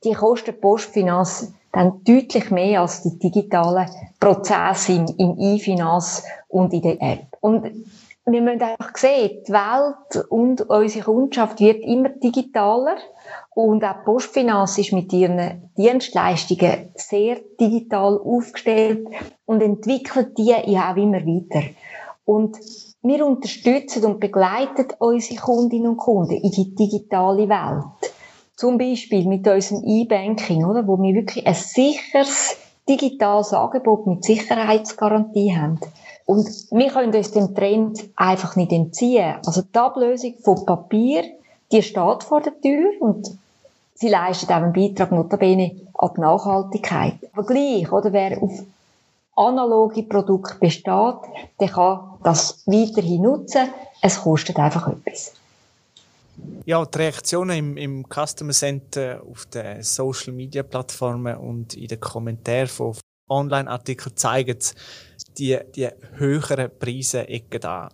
Die 0.03 0.13
kosten 0.13 0.59
Postfinanz 0.59 1.53
dann 1.71 2.03
deutlich 2.03 2.49
mehr 2.49 2.81
als 2.81 3.03
die 3.03 3.19
digitalen 3.19 3.87
Prozesse 4.19 4.93
im, 4.93 5.05
im 5.17 5.39
E-Finanz 5.39 6.23
und 6.47 6.73
in 6.73 6.81
der 6.81 7.01
App. 7.01 7.27
Und 7.41 7.69
wir 8.25 8.41
müssen 8.41 8.61
einfach 8.61 8.95
sehen, 8.95 9.43
die 9.47 9.51
Welt 9.51 10.25
und 10.29 10.61
unsere 10.69 11.05
Kundschaft 11.05 11.59
wird 11.59 11.83
immer 11.83 12.09
digitaler 12.09 12.97
und 13.51 13.83
auch 13.83 14.03
Postfinanz 14.03 14.77
ist 14.77 14.93
mit 14.93 15.11
ihren 15.13 15.71
Dienstleistungen 15.77 16.89
sehr 16.95 17.37
digital 17.59 18.19
aufgestellt 18.19 19.07
und 19.45 19.61
entwickelt 19.61 20.37
die 20.37 20.53
auch 20.53 20.95
immer 20.95 21.25
weiter. 21.25 21.67
Und 22.25 22.57
wir 23.01 23.25
unterstützen 23.25 24.05
und 24.05 24.19
begleiten 24.19 24.87
unsere 24.99 25.39
Kundinnen 25.39 25.91
und 25.91 25.97
Kunden 25.97 26.33
in 26.33 26.51
die 26.51 26.75
digitale 26.75 27.47
Welt. 27.47 28.11
Zum 28.55 28.77
Beispiel 28.77 29.25
mit 29.25 29.47
unserem 29.47 29.83
E-Banking, 29.85 30.65
oder? 30.65 30.85
Wo 30.85 31.01
wir 31.01 31.15
wirklich 31.15 31.47
ein 31.47 31.53
sicheres 31.53 32.57
digitales 32.89 33.53
Angebot 33.53 34.07
mit 34.07 34.23
Sicherheitsgarantie 34.25 35.55
haben. 35.55 35.79
Und 36.25 36.47
wir 36.71 36.89
können 36.89 37.15
uns 37.15 37.31
dem 37.31 37.55
Trend 37.55 38.03
einfach 38.15 38.55
nicht 38.55 38.71
entziehen. 38.71 39.35
Also 39.45 39.61
die 39.61 39.79
Ablösung 39.79 40.33
von 40.43 40.65
Papier, 40.65 41.23
die 41.71 41.81
steht 41.81 42.23
vor 42.23 42.41
der 42.41 42.59
Tür 42.59 42.91
und 42.99 43.29
sie 43.95 44.09
leistet 44.09 44.49
auch 44.49 44.55
einen 44.55 44.73
Beitrag 44.73 45.11
notabene 45.11 45.71
an 45.93 46.09
die 46.15 46.21
Nachhaltigkeit. 46.21 47.15
Aber 47.33 47.45
gleich, 47.45 47.91
oder? 47.91 48.11
Wer 48.11 48.43
auf 48.43 48.63
analoge 49.39 50.03
Produkte 50.03 50.55
besteht, 50.59 51.17
der 51.59 51.69
kann 51.69 52.17
das 52.23 52.63
weiterhin 52.65 53.21
nutzen. 53.21 53.69
Es 54.01 54.21
kostet 54.21 54.57
einfach 54.57 54.87
etwas. 54.87 55.33
Ja, 56.65 56.85
die 56.85 56.97
Reaktionen 56.97 57.57
im, 57.57 57.77
im 57.77 58.05
Customer 58.05 58.53
Center 58.53 59.21
auf 59.29 59.45
den 59.47 59.81
Social 59.83 60.33
Media 60.33 60.63
Plattformen 60.63 61.35
und 61.37 61.75
in 61.75 61.87
den 61.87 61.99
Kommentaren 61.99 62.67
von 62.67 62.95
Online-Artikeln 63.29 64.15
zeigen 64.15 64.57
die, 65.37 65.57
die 65.75 65.89
höheren 66.15 66.69
Preise 66.79 67.27
ecken 67.27 67.61
da. 67.61 67.89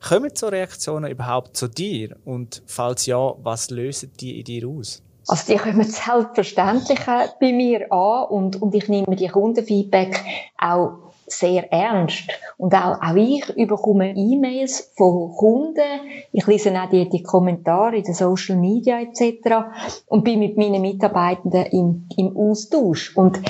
Kommen 0.00 0.30
so 0.34 0.48
Reaktionen 0.48 1.10
überhaupt 1.10 1.56
zu 1.56 1.68
dir? 1.68 2.16
Und 2.24 2.62
falls 2.66 3.06
ja, 3.06 3.34
was 3.42 3.70
lösen 3.70 4.12
die 4.18 4.38
in 4.38 4.44
dir 4.44 4.68
aus? 4.68 5.02
Also 5.30 5.52
die 5.52 5.58
kommen 5.60 5.84
selbstverständlich 5.84 6.98
bei 7.06 7.52
mir 7.52 7.92
an 7.92 8.24
und, 8.30 8.60
und 8.60 8.74
ich 8.74 8.88
nehme 8.88 9.14
die 9.14 9.28
Kundenfeedback 9.28 10.24
auch 10.58 10.94
sehr 11.28 11.72
ernst. 11.72 12.24
Und 12.56 12.74
auch, 12.74 13.00
auch 13.00 13.14
ich 13.14 13.46
bekomme 13.68 14.12
E-Mails 14.16 14.90
von 14.96 15.30
Kunden. 15.36 16.00
Ich 16.32 16.48
lese 16.48 16.72
auch 16.72 16.88
die, 16.88 17.08
die 17.08 17.22
Kommentare 17.22 17.98
in 17.98 18.02
den 18.02 18.14
Social 18.14 18.56
Media 18.56 19.00
etc. 19.00 20.02
und 20.06 20.24
bin 20.24 20.40
mit 20.40 20.56
meinen 20.56 20.82
Mitarbeitenden 20.82 21.66
im, 21.66 22.08
im 22.16 22.36
Austausch. 22.36 23.16
Und 23.16 23.40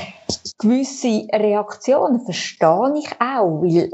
gewisse 0.61 1.26
Reaktionen 1.33 2.21
verstehe 2.21 2.95
ich 2.97 3.11
auch, 3.21 3.62
weil 3.62 3.90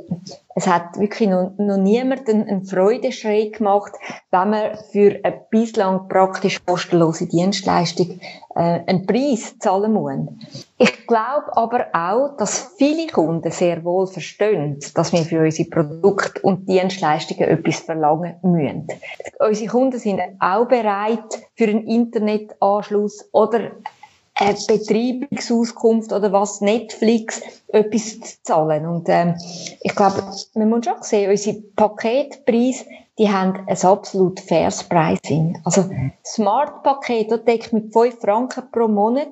es 0.59 0.67
hat 0.67 0.99
wirklich 0.99 1.29
noch, 1.29 1.53
noch 1.59 1.77
niemand 1.77 2.29
einen, 2.29 2.49
einen 2.49 2.65
Freudeschrei 2.65 3.51
gemacht, 3.57 3.93
wenn 4.31 4.51
man 4.51 4.77
für 4.91 5.21
eine 5.23 5.43
bislang 5.51 6.09
praktisch 6.09 6.65
kostenlose 6.65 7.27
Dienstleistung 7.27 8.19
äh, 8.55 8.81
einen 8.87 9.07
Preis 9.07 9.59
zahlen 9.59 9.93
muss. 9.93 10.29
Ich 10.79 11.07
glaube 11.07 11.57
aber 11.57 11.87
auch, 11.93 12.37
dass 12.39 12.73
viele 12.79 13.07
Kunden 13.07 13.51
sehr 13.51 13.85
wohl 13.85 14.07
verstehen, 14.07 14.79
dass 14.95 15.13
wir 15.13 15.21
für 15.21 15.43
unsere 15.43 15.69
Produkte 15.69 16.41
und 16.41 16.67
Dienstleistungen 16.69 17.49
etwas 17.49 17.81
verlangen 17.81 18.37
müssen. 18.43 18.89
Unsere 19.39 19.71
Kunden 19.71 19.99
sind 19.99 20.21
auch 20.41 20.67
bereit, 20.67 21.49
für 21.55 21.65
einen 21.65 21.87
Internetanschluss 21.87 23.29
oder 23.33 23.73
eine 24.38 24.57
Betreibungsauskunft 24.66 26.12
oder 26.12 26.31
was, 26.33 26.61
Netflix, 26.61 27.40
etwas 27.69 28.21
zu 28.21 28.43
zahlen. 28.43 28.87
Und 28.87 29.09
ähm, 29.09 29.35
ich 29.81 29.95
glaube, 29.95 30.23
man 30.55 30.69
muss 30.69 30.85
schon 30.85 31.02
sehen, 31.02 31.31
unsere 31.31 31.57
Paketpreise, 31.75 32.85
die 33.19 33.31
haben 33.31 33.66
ein 33.66 33.83
absolut 33.83 34.40
faires 34.40 34.85
Pricing. 34.85 35.59
Also 35.64 35.88
Smart-Paket, 36.25 37.33
das 37.33 37.45
deckt 37.45 37.73
mit 37.73 37.93
5 37.93 38.21
Franken 38.21 38.71
pro 38.71 38.88
Monat, 38.88 39.28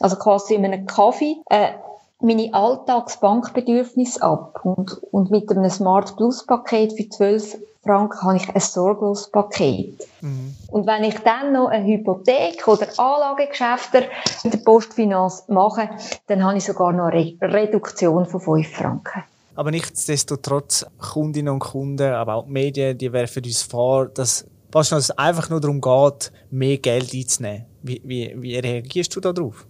also 0.00 0.16
quasi 0.16 0.54
in 0.54 0.64
einem 0.64 0.86
Kaffee, 0.86 1.36
äh, 1.50 1.72
meine 2.20 2.54
Alltagsbankbedürfnisse 2.54 4.22
ab. 4.22 4.60
Und, 4.62 5.02
und 5.10 5.32
mit 5.32 5.50
einem 5.50 5.68
Smart 5.68 6.16
Plus 6.16 6.46
Paket 6.46 6.92
für 6.92 7.08
12 7.08 7.58
Franken 7.84 8.20
habe 8.22 8.36
ich 8.36 8.48
ein 8.48 8.60
sorgloses 8.60 9.30
Paket. 9.30 10.06
Mhm. 10.20 10.54
Und 10.68 10.86
wenn 10.86 11.04
ich 11.04 11.18
dann 11.20 11.52
noch 11.52 11.68
eine 11.68 11.86
Hypothek 11.86 12.66
oder 12.66 12.86
Anlagegeschäfte 12.98 14.04
in 14.42 14.50
der 14.50 14.58
Postfinanz 14.58 15.44
mache, 15.48 15.90
dann 16.26 16.42
habe 16.44 16.58
ich 16.58 16.64
sogar 16.64 16.92
noch 16.92 17.06
eine 17.06 17.36
Reduktion 17.40 18.26
von 18.26 18.40
5 18.40 18.68
Franken. 18.74 19.22
Aber 19.56 19.70
nichtsdestotrotz, 19.70 20.84
Kundinnen 20.98 21.52
und 21.52 21.60
Kunden, 21.60 22.12
aber 22.12 22.34
auch 22.34 22.46
die 22.46 22.52
Medien, 22.52 22.98
die 22.98 23.12
werfen 23.12 23.44
uns 23.44 23.62
vor, 23.62 24.06
dass 24.06 24.44
es 24.74 25.10
einfach 25.12 25.48
nur 25.50 25.60
darum 25.60 25.80
geht, 25.80 26.32
mehr 26.50 26.78
Geld 26.78 27.14
einzunehmen. 27.14 27.66
Wie, 27.82 28.00
wie, 28.04 28.34
wie 28.36 28.58
reagierst 28.58 29.14
du 29.14 29.20
darauf? 29.20 29.66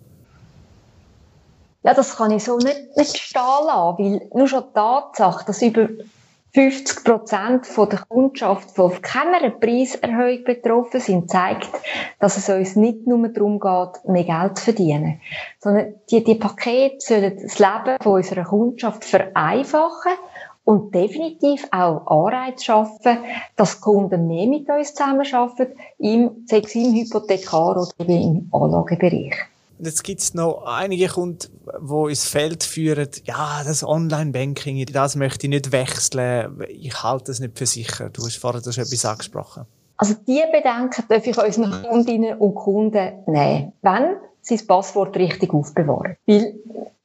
Ja, 1.83 1.92
das 1.92 2.16
kann 2.16 2.30
ich 2.30 2.42
so 2.44 2.56
nicht, 2.56 2.97
nicht 2.97 3.18
stehen 3.18 3.42
lassen, 3.66 3.99
weil 3.99 4.28
nur 4.33 4.49
schon 4.49 4.62
die 4.62 4.73
Tatsache, 4.73 5.44
dass 5.44 5.61
über 5.61 5.88
50 6.54 7.02
Prozent 7.02 7.66
der 7.76 7.99
Kundschaft 8.08 8.70
von 8.76 8.92
keiner 9.02 9.50
Preiserhöhung 9.50 10.44
betroffen 10.44 11.00
sind, 11.00 11.28
zeigt, 11.28 11.68
dass 12.20 12.37
es 12.37 12.49
uns 12.49 12.76
nicht 12.76 13.08
nur 13.08 13.26
darum 13.28 13.58
geht, 13.58 14.08
mehr 14.08 14.23
Geld 14.23 14.58
zu 14.58 14.64
verdienen, 14.66 15.20
sondern 15.58 15.94
die, 16.11 16.23
die 16.23 16.37
Pakete 16.37 16.99
sollen 17.00 17.40
das 17.42 17.58
Leben 17.58 17.96
von 18.00 18.12
unserer 18.12 18.44
Kundschaft 18.44 19.04
vereinfachen 19.04 20.12
und 20.62 20.94
definitiv 20.94 21.66
auch 21.73 22.06
Anreiz 22.06 22.62
schaffen, 22.62 23.18
dass 23.56 23.80
Kunden 23.80 24.28
mehr 24.28 24.46
mit 24.46 24.68
uns 24.70 24.94
zusammenarbeiten, 24.94 25.76
im, 25.99 26.44
sei 26.46 26.58
es 26.58 26.75
im 26.76 26.94
Hypothekar 26.94 27.76
oder 27.76 28.08
im 28.08 28.49
Anlagebereich. 28.52 29.34
Und 29.84 29.88
jetzt 29.88 30.02
gibt 30.02 30.22
es 30.22 30.32
noch 30.32 30.62
einige 30.64 31.08
Kunden, 31.08 31.60
die 31.78 32.08
ins 32.08 32.26
Feld 32.26 32.64
führen, 32.64 33.10
ja, 33.24 33.60
das 33.66 33.84
Online-Banking, 33.84 34.86
das 34.86 35.14
möchte 35.14 35.46
ich 35.46 35.50
nicht 35.50 35.72
wechseln, 35.72 36.64
ich 36.70 37.02
halte 37.02 37.24
das 37.26 37.38
nicht 37.38 37.58
für 37.58 37.66
sicher. 37.66 38.08
Du 38.08 38.22
hast 38.22 38.38
vorher 38.38 38.62
das 38.62 38.78
etwas 38.78 39.04
angesprochen. 39.04 39.66
Also 39.98 40.14
diese 40.26 40.46
Bedenken 40.50 41.04
darf 41.06 41.26
ich 41.26 41.36
unseren 41.36 41.82
Kundinnen 41.82 42.38
und 42.38 42.54
Kunden 42.54 43.12
nehmen, 43.26 43.74
wenn 43.82 44.16
sie 44.40 44.56
das 44.56 44.66
Passwort 44.66 45.18
richtig 45.18 45.52
aufbewahren. 45.52 46.16
Weil 46.24 46.54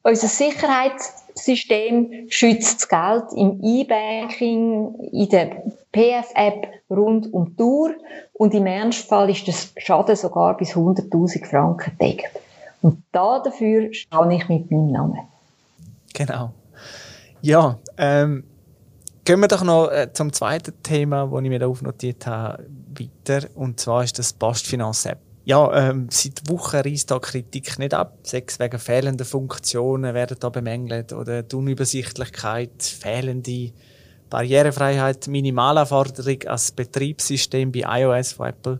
unser 0.03 0.29
Sicherheitssystem 0.29 2.27
schützt 2.29 2.83
das 2.83 2.87
Geld 2.87 3.33
im 3.35 3.61
E-Banking, 3.61 4.95
in 5.11 5.27
der 5.27 5.63
PF-App 5.91 6.69
rund 6.89 7.33
um 7.33 7.49
die 7.49 7.55
Tour 7.57 7.91
und 8.31 8.53
im 8.53 8.67
Ernstfall 8.67 9.29
ist 9.29 9.49
das 9.49 9.73
Schaden 9.75 10.15
sogar 10.15 10.55
bis 10.55 10.77
100.000 10.77 11.45
Franken 11.45 11.97
deckt. 11.99 12.39
Und 12.81 13.03
da 13.11 13.39
dafür 13.39 13.93
stehe 13.93 14.33
ich 14.33 14.49
mit 14.49 14.71
meinem 14.71 14.91
Namen. 14.91 15.19
Genau. 16.13 16.53
Ja, 17.41 17.79
ähm, 17.97 18.43
gehen 19.23 19.39
wir 19.39 19.47
doch 19.47 19.63
noch 19.63 19.89
äh, 19.89 20.11
zum 20.13 20.33
zweiten 20.33 20.73
Thema, 20.83 21.27
das 21.27 21.43
ich 21.43 21.49
mir 21.49 21.59
da 21.59 21.67
aufnotiert 21.67 22.25
habe, 22.27 22.65
weiter. 22.97 23.47
Und 23.55 23.79
zwar 23.79 24.03
ist 24.03 24.19
das 24.19 24.33
Postfinanz-App. 24.33 25.19
Ja, 25.45 25.89
ähm, 25.89 26.07
seit 26.11 26.47
Wochen 26.49 26.77
reißt 26.77 27.09
da 27.09 27.19
Kritik 27.19 27.79
nicht 27.79 27.93
ab. 27.93 28.17
Sechs 28.23 28.59
wegen 28.59 28.77
fehlender 28.77 29.25
Funktionen 29.25 30.13
werden 30.13 30.37
da 30.39 30.49
bemängelt 30.49 31.11
oder 31.13 31.43
die 31.43 31.55
Unübersichtlichkeit, 31.55 32.83
fehlende 32.83 33.71
Barrierefreiheit, 34.29 35.27
Minimalanforderung 35.27 36.43
als 36.45 36.71
Betriebssystem 36.71 37.71
bei 37.71 38.01
iOS 38.01 38.33
von 38.33 38.47
Apple 38.47 38.79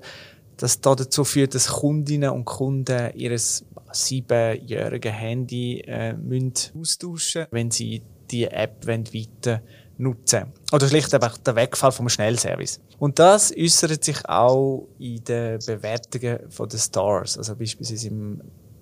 das 0.62 0.82
dazu 0.82 1.24
führt, 1.24 1.56
dass 1.56 1.68
Kundinnen 1.68 2.32
und 2.32 2.46
Kunden 2.46 3.14
ihres 3.16 3.64
siebenjährigen 3.92 5.14
Handy 5.14 5.82
äh, 5.82 6.14
müssen 6.14 6.80
austauschen 6.80 7.48
wenn 7.52 7.72
sie 7.72 8.02
die 8.32 8.46
App 8.46 8.86
weiter 8.86 9.62
nutzen 9.98 10.54
Oder 10.72 10.88
schlicht 10.88 11.14
einfach 11.14 11.38
der 11.38 11.56
Wegfall 11.56 11.92
vom 11.92 12.08
Schnellservice. 12.08 12.80
Und 13.00 13.20
das 13.20 13.54
äußert 13.56 14.04
sich 14.04 14.26
auch 14.28 14.88
in 14.98 15.24
den 15.26 15.60
Bewertungen 15.60 16.40
von 16.50 16.70
den 16.70 16.80
Stores. 16.80 17.38
Also 17.38 17.56
beispielsweise 17.56 18.08
im 18.08 18.42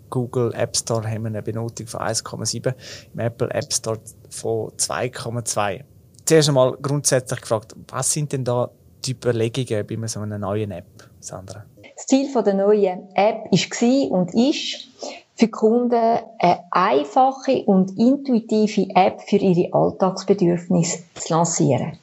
Google 0.10 0.54
App 0.54 0.76
Store 0.78 1.06
haben 1.10 1.24
wir 1.24 1.28
eine 1.28 1.43
Benotung 1.43 1.88
von 1.88 2.02
1,7, 2.02 2.74
im 3.13 3.20
Apple 3.20 3.50
App 3.52 3.74
Store 3.74 4.00
von 4.30 4.70
2,2. 4.72 5.84
Zuerst 6.26 6.50
einmal 6.50 6.74
grundsätzlich 6.82 7.41
gefragt, 7.41 7.76
was 7.88 8.12
sind 8.12 8.32
denn 8.32 8.43
da 8.43 8.70
die 9.06 9.12
Überlegungen 9.12 9.86
bei 9.88 10.08
so 10.08 10.20
einer 10.20 10.38
neuen 10.38 10.72
App, 10.72 11.10
Sandra? 11.20 11.65
Das 11.98 12.06
Ziel 12.06 12.30
der 12.32 12.54
neuen 12.54 13.10
App 13.16 13.52
war 13.52 14.12
und 14.12 14.34
ist, 14.36 14.88
für 15.34 15.48
Kunden 15.48 16.20
eine 16.40 16.64
einfache 16.72 17.64
und 17.66 17.98
intuitive 17.98 18.88
App 18.96 19.22
für 19.22 19.38
ihre 19.38 19.74
Alltagsbedürfnisse 19.74 21.00
zu 21.16 21.34
lancieren. 21.34 21.98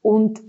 Und 0.00 0.40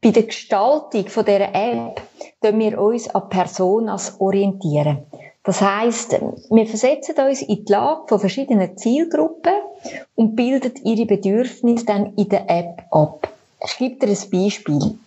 bei 0.00 0.10
der 0.12 0.22
Gestaltung 0.22 1.08
von 1.08 1.24
dieser 1.24 1.54
App 1.54 2.00
orientieren 2.40 2.52
wir 2.52 2.80
uns 2.80 3.08
an 3.08 3.28
Personas 3.28 4.20
orientieren. 4.20 4.98
Das 5.42 5.60
heißt, 5.60 6.20
wir 6.50 6.66
versetzen 6.66 7.16
uns 7.18 7.42
in 7.42 7.64
die 7.64 7.72
Lage 7.72 8.02
von 8.06 8.20
verschiedenen 8.20 8.76
Zielgruppen 8.76 9.54
und 10.14 10.36
bilden 10.36 10.72
ihre 10.84 11.06
Bedürfnisse 11.06 11.84
dann 11.84 12.14
in 12.14 12.28
der 12.28 12.48
App 12.48 12.82
ab. 12.92 13.28
Ich 13.64 13.76
gebe 13.76 14.06
dir 14.06 14.12
ein 14.12 14.30
Beispiel. 14.30 14.98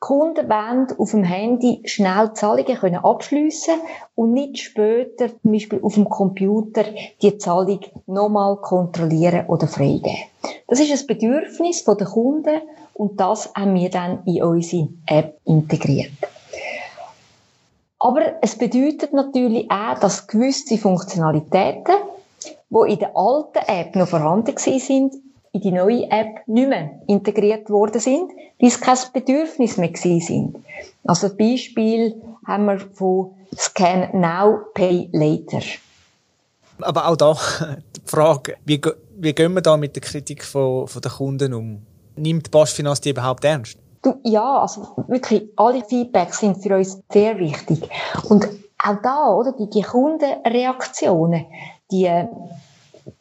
Kunden 0.00 0.48
wollen 0.48 0.86
auf 0.98 1.10
dem 1.10 1.24
Handy 1.24 1.82
schnell 1.84 2.32
Zahlungen 2.32 2.74
können 2.74 3.04
abschliessen 3.04 3.74
und 4.14 4.32
nicht 4.32 4.58
später, 4.58 5.28
zum 5.28 5.52
Beispiel 5.52 5.78
auf 5.82 5.94
dem 5.94 6.08
Computer, 6.08 6.84
die 7.20 7.36
Zahlung 7.36 7.80
nochmal 8.06 8.56
kontrollieren 8.56 9.46
oder 9.46 9.68
freigeben. 9.68 10.16
Das 10.66 10.80
ist 10.80 10.90
ein 10.90 11.06
Bedürfnis 11.06 11.84
der 11.84 12.06
Kunden 12.06 12.62
und 12.94 13.20
das 13.20 13.52
haben 13.54 13.74
wir 13.74 13.90
dann 13.90 14.22
in 14.24 14.42
unsere 14.42 14.88
App 15.06 15.38
integriert. 15.44 16.12
Aber 17.98 18.22
es 18.40 18.56
bedeutet 18.56 19.12
natürlich 19.12 19.70
auch, 19.70 19.98
dass 19.98 20.26
gewisse 20.26 20.78
Funktionalitäten, 20.78 21.96
die 22.70 22.92
in 22.92 22.98
der 22.98 23.14
alten 23.14 23.58
App 23.66 23.94
noch 23.94 24.08
vorhanden 24.08 24.56
sind, 24.56 25.14
in 25.52 25.60
die 25.60 25.72
neue 25.72 26.10
App 26.10 26.46
nicht 26.46 26.68
mehr 26.68 27.00
integriert 27.08 27.68
worden 27.70 28.00
sind, 28.00 28.30
weil 28.58 28.68
es 28.68 28.80
kein 28.80 28.98
Bedürfnis 29.12 29.76
mehr 29.76 29.90
sind. 29.94 30.56
Also 31.04 31.34
Beispiel 31.34 32.20
haben 32.46 32.66
wir 32.66 32.78
von 32.78 33.34
Scan 33.56 34.10
Now, 34.12 34.60
Pay 34.74 35.08
Later. 35.12 35.60
Aber 36.80 37.08
auch 37.08 37.16
da 37.16 37.36
die 37.96 38.00
Frage, 38.04 38.56
wie, 38.64 38.80
wie 39.18 39.32
gehen 39.32 39.52
wir 39.54 39.60
da 39.60 39.76
mit 39.76 39.96
der 39.96 40.02
Kritik 40.02 40.44
von, 40.44 40.86
von 40.86 41.02
den 41.02 41.10
Kunden 41.10 41.54
um? 41.54 41.82
Nimmt 42.16 42.50
Postfinanz 42.50 43.00
die 43.00 43.10
überhaupt 43.10 43.44
ernst? 43.44 43.76
Du, 44.02 44.14
ja, 44.24 44.62
also 44.62 44.86
wirklich, 45.08 45.50
alle 45.56 45.84
Feedbacks 45.84 46.40
sind 46.40 46.62
für 46.62 46.76
uns 46.76 47.00
sehr 47.12 47.38
wichtig. 47.38 47.86
Und 48.28 48.48
auch 48.78 48.96
da, 49.02 49.28
oder, 49.34 49.52
die, 49.52 49.68
die 49.68 49.82
Kundenreaktionen, 49.82 51.44
die, 51.90 52.08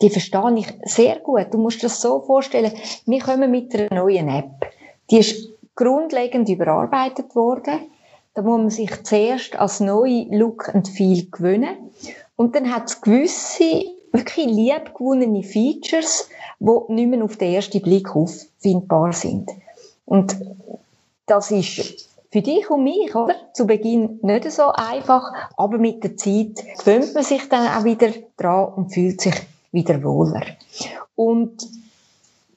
die 0.02 0.10
verstehe 0.10 0.56
ich 0.58 0.68
sehr 0.84 1.20
gut. 1.20 1.48
Du 1.52 1.58
musst 1.58 1.78
dir 1.78 1.88
das 1.88 2.02
so 2.02 2.22
vorstellen, 2.22 2.72
wir 3.06 3.20
kommen 3.20 3.52
mit 3.52 3.74
einer 3.76 3.94
neuen 3.94 4.30
App. 4.30 4.72
Die 5.10 5.20
ist 5.20 5.50
grundlegend 5.76 6.50
überarbeitet 6.50 7.36
worden. 7.36 7.80
Da 8.34 8.42
muss 8.42 8.58
man 8.60 8.70
sich 8.70 9.04
zuerst 9.04 9.58
als 9.58 9.80
neue 9.80 10.26
Look 10.30 10.74
and 10.74 10.88
Feel 10.88 11.28
gewöhnen. 11.32 11.76
Und 12.36 12.56
dann 12.56 12.74
hat 12.74 12.90
es 12.90 13.02
gewisse 13.02 13.86
wirklich 14.12 14.46
liebgewonnene 14.46 15.44
Features, 15.44 16.30
die 16.60 16.94
nicht 16.94 17.10
mehr 17.10 17.24
auf 17.24 17.38
den 17.38 17.54
ersten 17.54 17.82
Blick 17.82 18.16
auffindbar 18.16 19.14
sind. 19.14 19.50
Und 20.06 20.36
das 21.26 21.52
ist 21.52 22.10
für 22.32 22.42
dich 22.42 22.70
und 22.70 22.84
mich, 22.84 23.16
oder? 23.16 23.36
Zu 23.54 23.66
Beginn 23.66 24.20
nicht 24.22 24.52
so 24.52 24.70
einfach, 24.70 25.32
aber 25.58 25.78
mit 25.78 26.04
der 26.04 26.18
Zeit 26.18 26.56
gewöhnt 26.78 27.14
man 27.14 27.24
sich 27.24 27.48
dann 27.50 27.68
auch 27.68 27.84
wieder 27.84 28.10
dran 28.38 28.74
und 28.74 28.94
fühlt 28.94 29.22
sich 29.22 29.34
wieder 29.72 30.04
wohler. 30.04 30.44
Und 31.16 31.68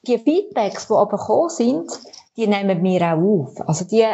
die 0.07 0.17
Feedbacks, 0.17 0.87
die 0.87 0.93
aber 0.93 1.17
gekommen 1.17 1.49
sind, 1.49 1.91
die 2.35 2.47
nehmen 2.47 2.83
wir 2.83 3.01
auch 3.01 3.17
auf. 3.17 3.67
Also 3.67 3.85
die, 3.85 4.05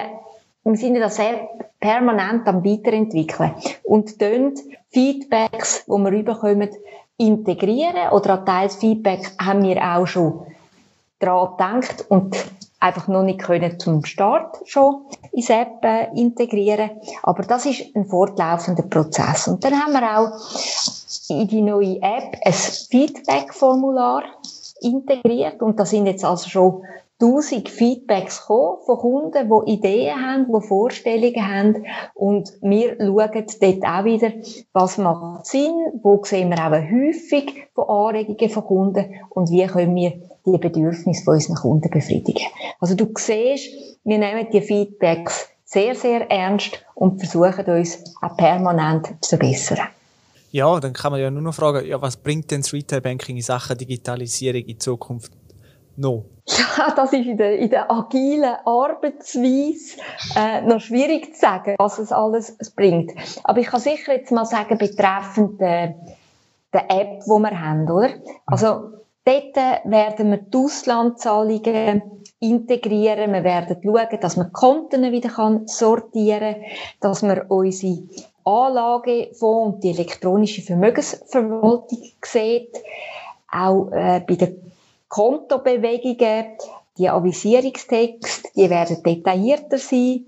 wir 0.64 0.76
sind 0.76 0.96
ja 0.96 1.10
sehr 1.10 1.50
permanent 1.80 2.48
am 2.48 2.64
Weiterentwickeln 2.64 3.54
und 3.84 4.22
dort 4.22 4.60
Feedbacks, 4.90 5.86
die 5.86 5.92
wir 5.92 6.12
überkommen, 6.12 6.70
integrieren 7.18 8.12
oder 8.12 8.40
an 8.40 8.46
Teils 8.46 8.76
Feedback 8.76 9.32
haben 9.40 9.64
wir 9.64 9.82
auch 9.84 10.06
schon 10.06 10.46
daran 11.20 11.52
gedacht 11.82 12.06
und 12.10 12.36
einfach 12.80 13.08
noch 13.08 13.24
nicht 13.24 13.40
können 13.40 13.80
zum 13.80 14.06
Start 14.06 14.58
schon 14.66 15.06
ins 15.32 15.50
App 15.50 15.84
äh, 15.84 16.08
integrieren. 16.16 16.92
Aber 17.24 17.44
das 17.44 17.66
ist 17.66 17.96
ein 17.96 18.06
fortlaufender 18.06 18.84
Prozess. 18.84 19.48
Und 19.48 19.64
dann 19.64 19.74
haben 19.74 19.94
wir 19.94 20.20
auch 20.20 21.30
in 21.30 21.48
die 21.48 21.62
neue 21.62 22.02
App 22.02 22.38
ein 22.44 22.54
Feedback-Formular 22.54 24.24
integriert 24.82 25.62
und 25.62 25.80
da 25.80 25.86
sind 25.86 26.06
jetzt 26.06 26.24
also 26.24 26.50
schon 26.50 26.84
tausend 27.20 27.68
Feedbacks 27.68 28.42
gekommen 28.42 28.78
von 28.86 28.98
Kunden, 28.98 29.50
die 29.50 29.74
Ideen 29.74 30.16
haben, 30.16 30.48
die 30.48 30.68
Vorstellungen 30.68 31.48
haben. 31.48 31.86
Und 32.14 32.52
wir 32.62 32.96
schauen 32.98 33.46
dort 33.62 33.84
auch 33.84 34.06
wieder, 34.06 34.32
was 34.74 34.98
macht 34.98 35.46
Sinn, 35.46 35.76
wo 36.02 36.22
sehen 36.24 36.50
wir 36.50 36.60
auch 36.60 36.72
eine 36.72 36.90
Häufung 36.90 37.54
von 37.76 37.90
Anregungen 37.90 38.50
von 38.50 38.64
Kunden 38.64 39.06
und 39.30 39.52
wie 39.52 39.68
können 39.68 39.96
wir 39.96 40.14
die 40.46 40.58
Bedürfnisse 40.58 41.24
von 41.24 41.36
unseren 41.36 41.56
Kunden 41.56 41.90
befriedigen. 41.90 42.48
Also 42.80 42.96
du 42.96 43.12
siehst, 43.18 43.70
wir 44.04 44.18
nehmen 44.18 44.48
die 44.52 44.62
Feedbacks 44.62 45.50
sehr, 45.66 45.94
sehr 45.96 46.32
ernst 46.32 46.84
und 46.96 47.20
versuchen 47.20 47.66
uns 47.66 48.16
auch 48.22 48.36
permanent 48.38 49.08
zu 49.22 49.38
verbessern. 49.38 49.88
Ja, 50.52 50.80
dann 50.80 50.94
kann 50.94 51.12
man 51.12 51.22
ja 51.22 51.30
nur 51.30 51.44
noch 51.44 51.54
fragen, 51.54 51.86
ja, 51.86 52.02
was 52.02 52.18
bringt 52.18 52.50
denn 52.50 52.62
das 52.62 52.74
Retail 52.74 53.02
Banking 53.02 53.36
in 53.36 53.44
Sachen 53.44 53.78
Digitalisierung 53.78 54.62
in 54.62 54.80
Zukunft 54.80 55.32
noch? 55.96 56.26
Ja, 56.58 56.92
das 56.96 57.14
ist 57.14 57.26
in 57.26 57.38
der, 57.38 57.58
in 57.58 57.70
der 57.70 57.92
agilen 57.92 58.56
Arbeitsweise 58.66 60.00
äh, 60.36 60.62
noch 60.62 60.82
schwierig 60.82 61.36
zu 61.36 61.40
sagen, 61.40 61.76
was 61.78 62.00
es 62.00 62.12
alles 62.12 62.58
bringt. 62.76 63.12
Aber 63.44 63.60
ich 63.60 63.68
kann 63.68 63.80
sicher 63.80 64.14
jetzt 64.14 64.32
mal 64.32 64.46
sagen, 64.46 64.78
betreffend 64.78 65.62
der, 65.62 65.96
der 66.74 66.90
App, 66.90 67.22
die 67.24 67.30
wir 67.30 67.62
haben, 67.62 67.90
oder? 67.90 68.10
Also, 68.46 68.94
dort 69.26 69.56
werden 69.56 70.32
wir 70.32 70.38
die 70.38 70.58
Auslandzahlungen 70.58 72.02
integrieren. 72.40 73.34
Wir 73.34 73.44
werden 73.44 73.78
schauen, 73.84 74.20
dass 74.20 74.38
man 74.38 74.52
Konten 74.52 75.12
wieder 75.12 75.30
sortieren 75.66 76.56
kann, 76.56 76.66
dass 77.02 77.22
wir 77.22 77.46
unsere 77.50 78.04
Anlagefonds 78.44 79.76
und 79.76 79.84
die 79.84 79.90
elektronische 79.92 80.62
Vermögensverwaltung 80.62 82.14
sieht. 82.24 82.76
Auch 83.52 83.92
äh, 83.92 84.22
bei 84.28 84.36
den 84.36 84.72
Kontobewegungen, 85.10 86.58
die 86.98 87.10
Avisierungstexte, 87.10 88.50
die 88.56 88.70
werden 88.70 89.04
detaillierter 89.04 89.78
sein. 89.78 90.26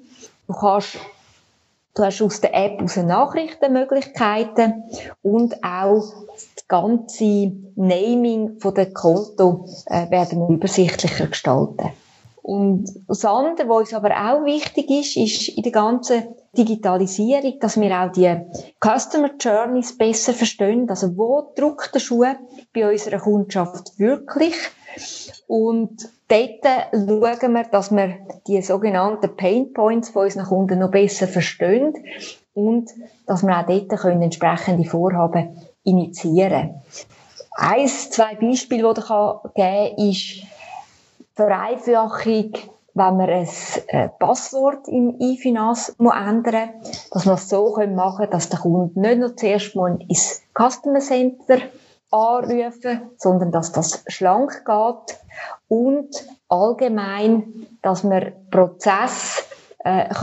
Du 0.48 0.54
kannst 0.54 0.98
Du 1.94 2.04
hast 2.06 2.22
aus 2.22 2.40
der 2.40 2.54
App 2.54 2.82
aus 2.82 2.96
Nachrichtenmöglichkeiten 2.96 4.84
und 5.22 5.62
auch 5.62 6.14
das 6.34 6.68
ganze 6.70 7.52
Naming 7.76 8.62
von 8.62 8.74
der 8.74 8.94
Konto 8.94 9.66
äh, 9.88 10.10
werden 10.10 10.48
übersichtlicher 10.48 11.28
gestalten. 11.28 11.92
Und 12.44 12.90
das 13.08 13.24
andere, 13.24 13.70
was 13.70 13.80
uns 13.80 13.94
aber 13.94 14.10
auch 14.12 14.46
wichtig 14.46 14.90
ist, 14.90 15.16
ist 15.16 15.50
in 15.50 15.64
der 15.64 15.72
ganzen 15.72 16.24
Digitalisierung, 16.58 17.60
dass 17.60 17.80
wir 17.80 17.92
auch 17.92 18.12
die 18.12 18.36
Customer 18.80 19.30
Journeys 19.40 19.98
besser 19.98 20.34
verstehen. 20.34 20.90
Also 20.90 21.16
wo 21.18 21.54
drückt 21.56 21.94
der 21.94 22.00
Schuh 22.00 22.26
bei 22.74 22.92
unserer 22.92 23.20
Kundschaft 23.20 23.98
wirklich? 24.00 24.56
Und 25.48 26.10
dort 26.28 26.64
schauen 26.92 27.54
wir, 27.54 27.64
dass 27.72 27.92
wir 27.92 28.16
die 28.48 28.62
sogenannten 28.62 29.36
Pain 29.36 29.72
Points 29.74 30.10
von 30.10 30.24
unseren 30.24 30.46
Kunden 30.46 30.80
noch 30.80 30.92
besser 30.92 31.28
verstehen 31.28 31.94
und 32.54 32.90
dass 33.28 33.44
wir 33.44 33.58
auch 33.58 33.66
dort 33.66 33.90
können 33.90 34.22
entsprechende 34.24 34.90
Vorhaben 34.90 35.56
initiieren 35.84 36.82
Eins, 37.54 38.10
zwei 38.10 38.36
Beispiele, 38.36 38.94
die 38.94 39.02
ich 39.02 39.08
geben 39.08 39.96
kann, 39.96 40.10
ist 40.10 40.51
Vereinfachung, 41.34 42.54
wenn 42.94 43.18
wir 43.18 43.28
ein 43.28 43.48
äh, 43.88 44.10
Passwort 44.20 44.88
im 44.88 45.16
iFinance 45.20 45.96
ändern 45.98 46.72
dass 47.12 47.26
wir 47.26 47.34
es 47.34 47.50
so 47.50 47.76
machen 47.78 48.18
können, 48.18 48.32
dass 48.32 48.50
der 48.50 48.60
Kunde 48.60 49.00
nicht 49.00 49.20
nur 49.20 49.36
zuerst 49.36 49.76
mal 49.76 49.98
ins 50.08 50.44
Customer 50.54 51.00
Center 51.00 51.60
anrufen, 52.12 53.02
sondern 53.18 53.52
dass 53.52 53.72
das 53.72 54.04
schlank 54.08 54.66
geht 54.66 55.18
und 55.70 56.10
allgemein, 56.50 57.68
dass 57.82 58.04
wir 58.04 58.34
Prozess 58.52 59.46
äh, 59.80 60.14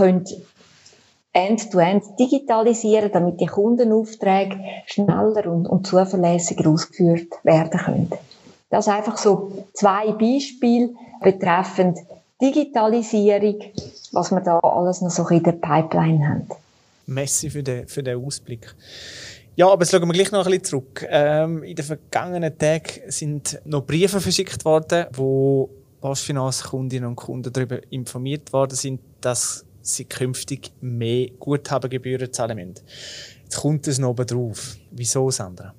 end-to-end 1.32 2.04
-end 2.04 2.18
digitalisieren, 2.18 3.10
damit 3.12 3.40
die 3.40 3.46
Kundenaufträge 3.46 4.58
schneller 4.86 5.46
und, 5.50 5.66
und 5.66 5.86
zuverlässiger 5.86 6.68
ausgeführt 6.68 7.32
werden 7.44 7.80
können. 7.80 8.12
Das 8.70 8.84
sind 8.84 8.94
einfach 8.94 9.16
so 9.16 9.66
zwei 9.72 10.12
Beispiele 10.12 10.90
betreffend 11.22 11.98
Digitalisierung, 12.40 13.60
was 14.12 14.30
wir 14.30 14.40
da 14.40 14.58
alles 14.60 15.00
noch 15.00 15.10
so 15.10 15.26
in 15.28 15.42
der 15.42 15.52
Pipeline 15.52 16.28
haben. 16.28 16.48
Messi 17.06 17.50
für 17.50 17.62
den, 17.62 17.88
für 17.88 18.02
den 18.02 18.24
Ausblick. 18.24 18.74
Ja, 19.56 19.68
aber 19.68 19.82
jetzt 19.82 19.90
schauen 19.90 20.06
wir 20.06 20.12
gleich 20.12 20.30
noch 20.30 20.46
ein 20.46 20.52
bisschen 20.52 20.64
zurück. 20.64 21.04
Ähm, 21.08 21.64
in 21.64 21.74
den 21.74 21.84
vergangenen 21.84 22.56
Tagen 22.56 23.00
sind 23.08 23.60
noch 23.64 23.84
Briefe 23.84 24.20
verschickt 24.20 24.64
worden, 24.64 25.06
wo 25.14 25.68
Postfinanz-Kundinnen 26.00 27.08
und 27.08 27.16
Kunden 27.16 27.52
darüber 27.52 27.80
informiert 27.90 28.52
worden 28.52 28.76
sind, 28.76 29.00
dass 29.20 29.64
sie 29.80 30.04
künftig 30.04 30.70
mehr 30.80 31.30
Guthabengebühren 31.40 32.32
zahlen 32.32 32.56
müssen. 32.56 32.84
Jetzt 33.42 33.56
kommt 33.56 33.88
es 33.88 33.98
noch 33.98 34.10
oben 34.10 34.26
drauf. 34.26 34.76
Wieso, 34.92 35.30
Sandra? 35.30 35.74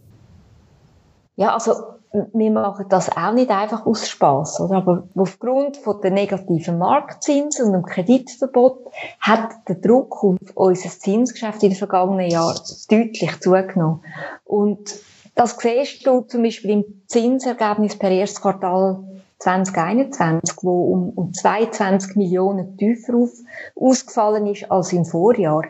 Ja, 1.37 1.53
also 1.53 1.98
wir 2.11 2.51
machen 2.51 2.85
das 2.89 3.15
auch 3.15 3.33
nicht 3.33 3.51
einfach 3.51 3.85
aus 3.85 4.09
Spaß, 4.09 4.61
oder? 4.61 4.77
Aber 4.77 5.07
aufgrund 5.15 5.77
von 5.77 6.01
der 6.01 6.11
negativen 6.11 6.79
Marktzinsen 6.79 7.67
und 7.67 7.73
dem 7.73 7.85
Kreditverbot 7.85 8.91
hat 9.19 9.49
der 9.67 9.75
Druck 9.75 10.23
auf 10.23 10.37
unser 10.55 10.89
Zinsgeschäft 10.89 11.61
in 11.61 11.69
den 11.69 11.77
vergangenen 11.77 12.29
Jahren 12.29 12.59
deutlich 12.89 13.39
zugenommen. 13.39 14.01
Und 14.45 14.95
das 15.35 15.55
siehst 15.59 16.05
du 16.05 16.21
zum 16.21 16.43
Beispiel 16.43 16.71
im 16.71 16.85
Zinsergebnis 17.07 17.97
per 17.97 18.09
erstes 18.09 18.41
Quartal 18.41 19.03
2021, 19.37 20.57
wo 20.63 20.91
um, 20.91 21.09
um 21.11 21.33
22 21.33 22.15
Millionen 22.15 22.75
tiefer 22.75 23.15
auf, 23.15 23.31
ausgefallen 23.75 24.47
ist 24.47 24.69
als 24.69 24.91
im 24.93 25.05
Vorjahr. 25.05 25.63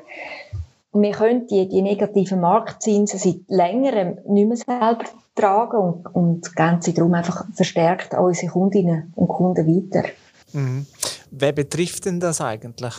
Wir 0.91 1.11
können 1.11 1.45
die, 1.47 1.67
die 1.69 1.81
negativen 1.81 2.41
Marktzinsen 2.41 3.19
seit 3.19 3.41
längerem 3.47 4.17
nicht 4.27 4.47
mehr 4.47 4.57
selber 4.57 5.05
tragen 5.35 5.77
und, 5.77 6.15
und 6.15 6.55
geben 6.55 6.81
sie 6.81 6.93
darum 6.93 7.13
einfach 7.13 7.45
verstärkt 7.53 8.15
an 8.15 8.25
unsere 8.25 8.51
Kundinnen 8.51 9.13
und 9.15 9.27
Kunden 9.27 9.67
weiter. 9.67 10.07
Mhm. 10.53 10.87
Wer 11.31 11.51
betrifft 11.51 12.05
denn 12.05 12.19
das 12.19 12.41
eigentlich? 12.41 12.95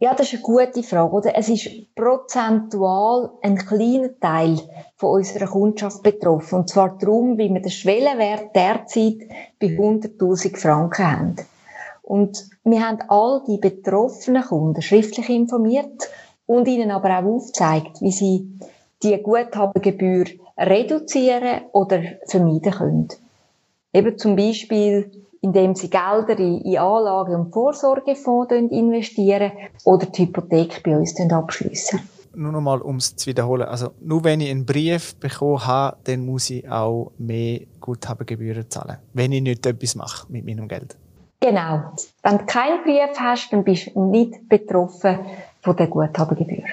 Ja, 0.00 0.14
das 0.14 0.32
ist 0.32 0.34
eine 0.34 0.42
gute 0.42 0.82
Frage. 0.84 1.12
Oder? 1.12 1.36
Es 1.36 1.48
ist 1.48 1.92
prozentual 1.96 3.32
ein 3.42 3.56
kleiner 3.56 4.10
Teil 4.20 4.60
von 4.94 5.10
unserer 5.16 5.46
Kundschaft 5.46 6.04
betroffen. 6.04 6.60
Und 6.60 6.68
zwar 6.68 6.96
darum, 6.98 7.36
wie 7.36 7.52
wir 7.52 7.60
den 7.60 7.70
Schwellenwert 7.70 8.54
derzeit 8.54 9.28
bei 9.58 9.66
100.000 9.66 10.56
Franken 10.56 11.10
haben. 11.10 11.36
Und 12.08 12.48
wir 12.64 12.88
haben 12.88 13.00
all 13.08 13.42
die 13.46 13.58
betroffenen 13.58 14.42
Kunden 14.42 14.80
schriftlich 14.80 15.28
informiert 15.28 16.08
und 16.46 16.66
ihnen 16.66 16.90
aber 16.90 17.18
auch 17.18 17.24
aufgezeigt, 17.24 18.00
wie 18.00 18.12
sie 18.12 18.48
die 19.02 19.22
Guthabengebühr 19.22 20.24
reduzieren 20.56 21.66
oder 21.72 22.00
vermeiden 22.26 22.72
können. 22.72 23.08
Eben 23.92 24.16
zum 24.16 24.36
Beispiel, 24.36 25.10
indem 25.42 25.74
sie 25.74 25.90
Gelder 25.90 26.38
in, 26.38 26.78
Anlagen- 26.78 27.34
und 27.34 27.52
Vorsorgefonds 27.52 28.54
investieren 28.54 29.52
oder 29.84 30.06
die 30.06 30.22
Hypothek 30.22 30.82
bei 30.82 30.96
uns 30.96 31.14
abschliessen. 31.30 32.00
Nur 32.34 32.52
noch 32.52 32.62
mal, 32.62 32.80
um 32.80 32.96
es 32.96 33.16
zu 33.16 33.26
wiederholen. 33.26 33.68
Also, 33.68 33.90
nur 34.00 34.24
wenn 34.24 34.40
ich 34.40 34.50
einen 34.50 34.64
Brief 34.64 35.14
bekommen 35.16 35.66
habe, 35.66 35.98
dann 36.04 36.24
muss 36.24 36.48
ich 36.48 36.66
auch 36.70 37.12
mehr 37.18 37.60
Guthabengebühren 37.80 38.70
zahlen. 38.70 38.96
Wenn 39.12 39.32
ich 39.32 39.42
nicht 39.42 39.66
etwas 39.66 39.94
mache 39.94 40.32
mit 40.32 40.46
meinem 40.46 40.68
Geld. 40.68 40.96
Genau. 41.40 41.92
Wenn 42.22 42.38
du 42.38 42.46
keinen 42.46 42.82
Brief 42.82 43.18
hast, 43.18 43.52
dann 43.52 43.64
bist 43.64 43.90
du 43.94 44.10
nicht 44.10 44.48
betroffen 44.48 45.20
von 45.62 45.76
der 45.76 45.86
Guthabengebühr. 45.86 46.64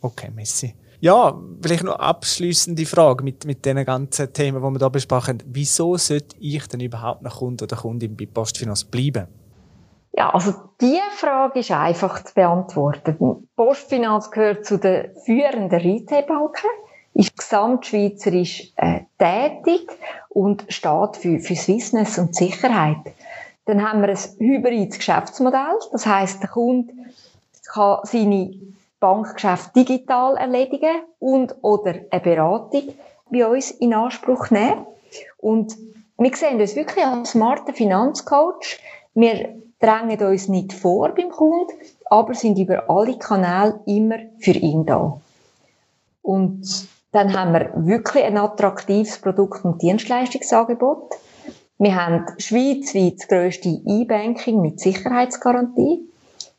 Okay, 0.00 0.30
Messi. 0.34 0.74
Ja, 1.00 1.32
vielleicht 1.62 1.84
noch 1.84 1.98
abschließende 1.98 2.84
Frage 2.84 3.22
mit, 3.22 3.44
mit 3.44 3.64
den 3.64 3.84
ganzen 3.84 4.32
Themen, 4.32 4.60
die 4.60 4.68
wir 4.68 4.78
hier 4.78 4.90
besprechen. 4.90 5.42
Wieso 5.46 5.96
sollte 5.96 6.36
ich 6.40 6.66
denn 6.66 6.80
überhaupt 6.80 7.22
noch 7.22 7.38
Kunde 7.38 7.64
oder 7.64 7.76
Kundin 7.76 8.16
bei 8.16 8.26
Postfinanz 8.26 8.82
bleiben? 8.82 9.28
Ja, 10.12 10.34
also 10.34 10.54
die 10.80 10.98
Frage 11.14 11.60
ist 11.60 11.70
einfach 11.70 12.24
zu 12.24 12.34
beantworten. 12.34 13.48
Postfinanz 13.54 14.32
gehört 14.32 14.66
zu 14.66 14.78
den 14.78 15.10
führenden 15.24 15.80
Retailbanken, 15.80 16.68
ist 17.14 17.36
gesamtschweizerisch 17.36 18.72
äh, 18.74 19.02
tätig 19.18 19.88
und 20.30 20.64
steht 20.68 21.16
für, 21.16 21.38
für 21.38 21.54
Swissness 21.54 22.18
und 22.18 22.34
Sicherheit. 22.34 23.14
Dann 23.68 23.86
haben 23.86 24.00
wir 24.00 24.08
ein 24.08 24.18
hybrides 24.38 24.96
Geschäftsmodell, 24.96 25.78
das 25.92 26.06
heißt, 26.06 26.40
der 26.40 26.48
Kunde 26.48 26.90
kann 27.70 27.98
seine 28.04 28.54
Bankgeschäft 28.98 29.76
digital 29.76 30.38
erledigen 30.38 31.02
und 31.18 31.54
oder 31.60 31.96
eine 32.10 32.20
Beratung 32.22 32.94
bei 33.30 33.46
uns 33.46 33.70
in 33.72 33.92
Anspruch 33.92 34.48
nehmen. 34.48 34.86
Und 35.36 35.76
wir 36.16 36.34
sehen 36.34 36.58
uns 36.58 36.76
wirklich 36.76 37.04
als 37.04 37.32
smarter 37.32 37.74
Finanzcoach. 37.74 38.80
Wir 39.12 39.56
drängen 39.80 40.18
uns 40.18 40.48
nicht 40.48 40.72
vor 40.72 41.10
beim 41.10 41.28
Kunden, 41.28 41.74
aber 42.06 42.32
sind 42.32 42.58
über 42.58 42.88
alle 42.88 43.18
Kanäle 43.18 43.80
immer 43.84 44.16
für 44.38 44.52
ihn 44.52 44.86
da. 44.86 45.20
Und 46.22 46.88
dann 47.12 47.38
haben 47.38 47.52
wir 47.52 47.70
wirklich 47.74 48.24
ein 48.24 48.38
attraktives 48.38 49.18
Produkt- 49.18 49.66
und 49.66 49.82
Dienstleistungsangebot. 49.82 51.16
Wir 51.80 51.94
haben 51.94 52.26
schweizweit 52.38 53.20
das 53.20 53.28
grösste 53.28 53.68
E-Banking 53.68 54.60
mit 54.60 54.80
Sicherheitsgarantie. 54.80 56.08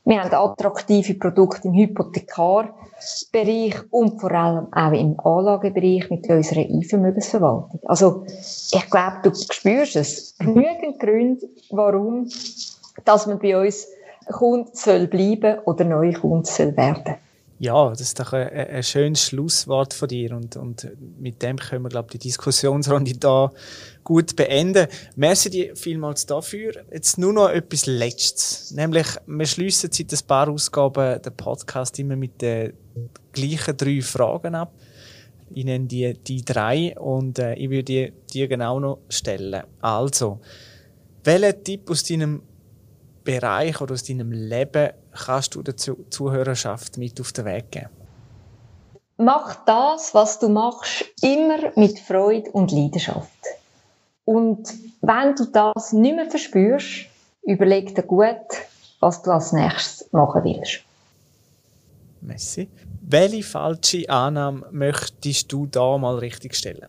Wir 0.05 0.23
haben 0.23 0.33
attraktive 0.33 1.13
Produkte 1.15 1.67
im 1.67 1.73
Hypothekarbereich 1.73 3.75
und 3.91 4.21
vor 4.21 4.31
allem 4.31 4.71
auch 4.71 4.93
im 4.93 5.19
Anlagebereich 5.19 6.09
mit 6.09 6.29
unserer 6.29 6.61
E-Vermögensverwaltung. 6.61 7.81
Also, 7.85 8.23
ich 8.71 8.89
glaube, 8.89 9.17
du 9.23 9.35
spürst 9.35 9.97
es. 9.97 10.37
Genügend 10.37 10.99
Gründe, 10.99 11.49
warum, 11.69 12.29
dass 13.03 13.27
man 13.27 13.39
bei 13.39 13.61
uns 13.61 13.87
Kunde 14.31 14.71
soll 14.73 15.07
bleiben 15.07 15.59
oder 15.65 15.83
neue 15.83 16.13
Kunde 16.13 16.49
soll 16.49 16.77
werden. 16.77 17.15
Ja, 17.61 17.89
das 17.89 17.99
ist 17.99 18.19
doch 18.19 18.31
ein, 18.31 18.47
ein 18.47 18.83
schönes 18.83 19.21
Schlusswort 19.21 19.93
von 19.93 20.07
dir 20.07 20.31
und, 20.31 20.55
und 20.55 20.89
mit 21.19 21.41
dem 21.41 21.57
können 21.57 21.83
wir, 21.83 21.89
glaube 21.89 22.07
ich, 22.07 22.19
die 22.19 22.29
Diskussionsrunde 22.29 23.17
da 23.17 23.51
gut 24.05 24.37
beenden. 24.37 24.87
Merci 25.17 25.49
dir 25.49 25.75
vielmals 25.75 26.25
dafür. 26.25 26.85
Jetzt 26.89 27.17
nur 27.17 27.33
noch 27.33 27.49
etwas 27.49 27.85
Letztes. 27.85 28.71
Nämlich, 28.71 29.07
wir 29.27 29.45
schliessen 29.45 29.91
seit 29.91 30.13
ein 30.13 30.25
paar 30.25 30.47
Ausgaben 30.47 31.21
den 31.21 31.35
Podcast 31.35 31.99
immer 31.99 32.15
mit 32.15 32.41
den 32.41 32.73
gleichen 33.33 33.75
drei 33.75 34.01
Fragen 34.01 34.55
ab. 34.55 34.73
Ich 35.53 35.65
nenne 35.65 35.85
die, 35.85 36.13
die 36.13 36.45
drei 36.45 36.97
und 36.97 37.39
äh, 37.39 37.55
ich 37.55 37.69
würde 37.69 37.83
die 37.83 38.13
dir 38.31 38.47
genau 38.47 38.79
noch 38.79 38.99
stellen. 39.09 39.63
Also, 39.81 40.39
welchen 41.25 41.63
Tipp 41.65 41.89
aus 41.89 42.03
deinem 42.03 42.41
Bereich 43.29 43.79
oder 43.79 43.93
aus 43.93 44.03
deinem 44.03 44.31
Leben 44.31 44.89
kannst 45.13 45.53
du 45.53 45.61
der 45.61 45.77
Zuhörerschaft 45.77 46.97
mit 46.97 47.21
auf 47.21 47.31
den 47.31 47.45
Weg 47.45 47.69
geben? 47.69 47.89
Mach 49.17 49.63
das, 49.65 50.15
was 50.15 50.39
du 50.39 50.49
machst, 50.49 51.05
immer 51.21 51.71
mit 51.75 51.99
Freude 51.99 52.49
und 52.51 52.71
Leidenschaft. 52.71 53.29
Und 54.25 54.67
wenn 55.01 55.35
du 55.35 55.45
das 55.45 55.93
nicht 55.93 56.15
mehr 56.15 56.27
verspürst, 56.27 57.05
überleg 57.43 57.93
dir 57.93 58.01
gut, 58.01 58.47
was 58.99 59.21
du 59.21 59.29
als 59.29 59.51
nächstes 59.51 60.11
machen 60.11 60.43
willst. 60.43 60.79
Messi. 62.21 62.67
Welche 63.01 63.43
falsche 63.43 64.09
Annahme 64.09 64.65
möchtest 64.71 65.51
du 65.51 65.67
da 65.67 65.97
mal 65.99 66.17
richtig 66.17 66.55
stellen? 66.55 66.87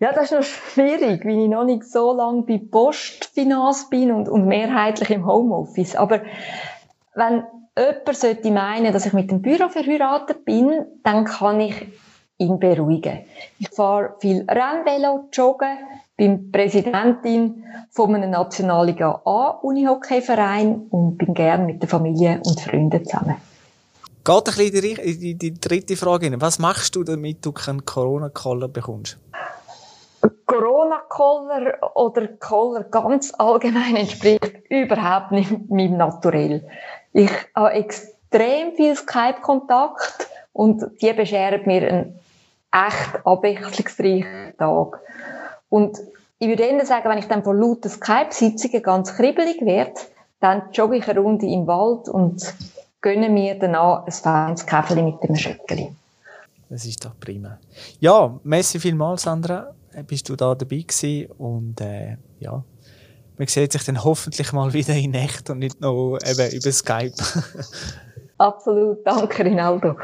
Ja, 0.00 0.12
das 0.12 0.24
ist 0.24 0.32
noch 0.32 0.42
schwierig, 0.42 1.24
weil 1.24 1.38
ich 1.38 1.48
noch 1.48 1.64
nicht 1.64 1.84
so 1.84 2.12
lange 2.12 2.42
bei 2.42 2.58
Postfinanz 2.58 3.88
bin 3.90 4.12
und, 4.12 4.28
und 4.28 4.46
mehrheitlich 4.46 5.10
im 5.10 5.26
Homeoffice. 5.26 5.96
Aber 5.96 6.20
wenn 7.14 7.44
jemand 7.76 8.16
sollte 8.16 8.50
meinen, 8.50 8.92
dass 8.92 9.06
ich 9.06 9.12
mit 9.12 9.30
dem 9.30 9.42
Büro 9.42 9.68
verheiratet 9.68 10.44
bin, 10.44 10.84
dann 11.02 11.24
kann 11.24 11.60
ich 11.60 11.86
ihn 12.38 12.58
beruhigen. 12.58 13.24
Ich 13.58 13.70
fahre 13.70 14.14
viel 14.20 14.44
Rennvelo, 14.48 15.28
joggen, 15.32 15.76
bin 16.16 16.50
Präsidentin 16.50 17.64
von 17.90 18.14
einem 18.14 18.30
Nationalliga 18.30 19.22
A 19.24 19.50
Unihockeyverein 19.62 20.86
und 20.90 21.18
bin 21.18 21.34
gern 21.34 21.66
mit 21.66 21.82
der 21.82 21.88
Familie 21.88 22.40
und 22.44 22.60
Freunden 22.60 23.04
zusammen. 23.04 23.36
Geht 24.24 24.48
ein 24.48 24.72
bisschen 24.72 24.96
in 24.98 25.20
die, 25.20 25.34
die, 25.36 25.54
dritte 25.54 25.96
Frage 25.96 26.26
hin. 26.26 26.40
Was 26.40 26.58
machst 26.58 26.94
du, 26.96 27.02
damit 27.02 27.46
du 27.46 27.52
keinen 27.52 27.84
Corona-Koller 27.84 28.68
bekommst? 28.68 29.18
Corona-Koller 30.48 31.78
oder 31.94 32.26
Koller 32.38 32.84
ganz 32.84 33.32
allgemein 33.36 33.96
entspricht 33.96 34.62
überhaupt 34.70 35.30
nicht 35.30 35.70
meinem 35.70 35.98
Naturell. 35.98 36.66
Ich 37.12 37.30
habe 37.54 37.72
extrem 37.72 38.72
viel 38.74 38.96
Skype-Kontakt 38.96 40.26
und 40.54 40.84
die 41.02 41.12
bescheren 41.12 41.60
mir 41.66 41.86
einen 41.86 42.18
echt 42.72 43.26
abwechslungsreichen 43.26 44.54
Tag. 44.58 45.00
Und 45.68 45.98
ich 46.38 46.48
würde 46.48 46.66
Ihnen 46.66 46.86
sagen, 46.86 47.10
wenn 47.10 47.18
ich 47.18 47.28
dann 47.28 47.44
von 47.44 47.60
lauter 47.60 47.90
Skype-Sitzungen 47.90 48.82
ganz 48.82 49.14
kribbelig 49.14 49.60
werde, 49.60 50.00
dann 50.40 50.70
jogge 50.72 50.96
ich 50.96 51.08
eine 51.08 51.20
Runde 51.20 51.46
im 51.46 51.66
Wald 51.66 52.08
und 52.08 52.54
gönne 53.02 53.28
mir 53.28 53.58
danach 53.58 54.06
ein 54.06 54.12
feines 54.12 54.64
Käferli 54.64 55.02
mit 55.02 55.22
dem 55.22 55.36
Schöckeli. 55.36 55.92
Das 56.70 56.86
ist 56.86 57.04
doch 57.04 57.18
prima. 57.20 57.58
Ja, 58.00 58.38
merci 58.44 58.78
vielmals, 58.78 59.22
Sandra. 59.22 59.74
Bist 60.06 60.28
du 60.28 60.36
da 60.36 60.54
dabei 60.54 60.78
gewesen 60.78 61.30
und 61.32 61.80
äh, 61.80 62.16
ja, 62.40 62.64
man 63.36 63.46
sieht 63.46 63.72
sich 63.72 63.84
dann 63.84 64.02
hoffentlich 64.04 64.52
mal 64.52 64.72
wieder 64.72 64.94
in 64.94 65.14
echt 65.14 65.48
und 65.50 65.60
nicht 65.60 65.80
nur 65.80 66.24
eben 66.26 66.50
über 66.52 66.72
Skype. 66.72 67.14
Absolut, 68.38 68.98
danke 69.06 69.44
Rinaldo. 69.44 69.96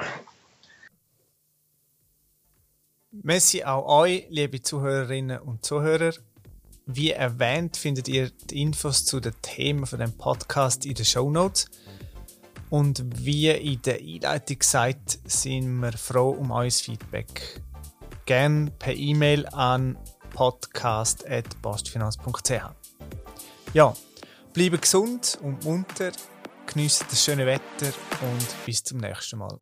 Merci 3.11 3.63
auch 3.65 3.87
euch, 4.03 4.27
liebe 4.29 4.61
Zuhörerinnen 4.61 5.41
und 5.41 5.65
Zuhörer. 5.65 6.13
Wie 6.87 7.13
erwähnt, 7.13 7.77
findet 7.77 8.09
ihr 8.09 8.31
die 8.51 8.61
Infos 8.61 9.05
zu 9.05 9.21
den 9.21 9.33
Themen 9.41 9.87
von 9.87 10.01
dem 10.01 10.13
Podcast 10.13 10.85
in 10.85 10.95
den 10.95 11.05
Show 11.05 11.31
Notes. 11.31 11.71
Und 12.71 13.05
wie 13.25 13.51
in 13.51 13.81
der 13.83 14.01
Einleitung 14.01 14.59
gesagt, 14.59 15.19
sind 15.25 15.81
wir 15.81 15.93
froh 15.93 16.31
um 16.31 16.51
euer 16.51 16.71
Feedback. 16.71 17.61
Gerne 18.27 18.71
per 18.79 18.95
E-Mail 18.95 19.47
an 19.53 19.99
podcast.postfinanz.ch. 20.31 22.71
Ja, 23.75 23.95
bleibe 24.53 24.79
gesund 24.79 25.39
und 25.43 25.65
munter, 25.65 26.13
genießt 26.67 27.07
das 27.11 27.25
schöne 27.25 27.47
Wetter 27.47 27.93
und 28.23 28.65
bis 28.65 28.83
zum 28.83 28.99
nächsten 28.99 29.39
Mal. 29.39 29.61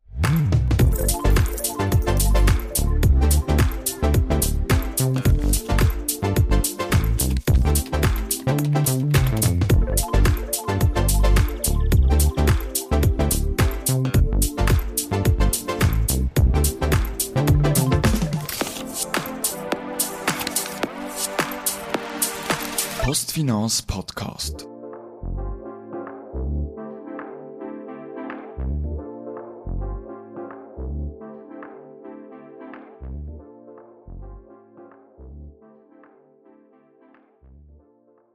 Postfinance 23.43 23.81
Podcast. 23.81 24.72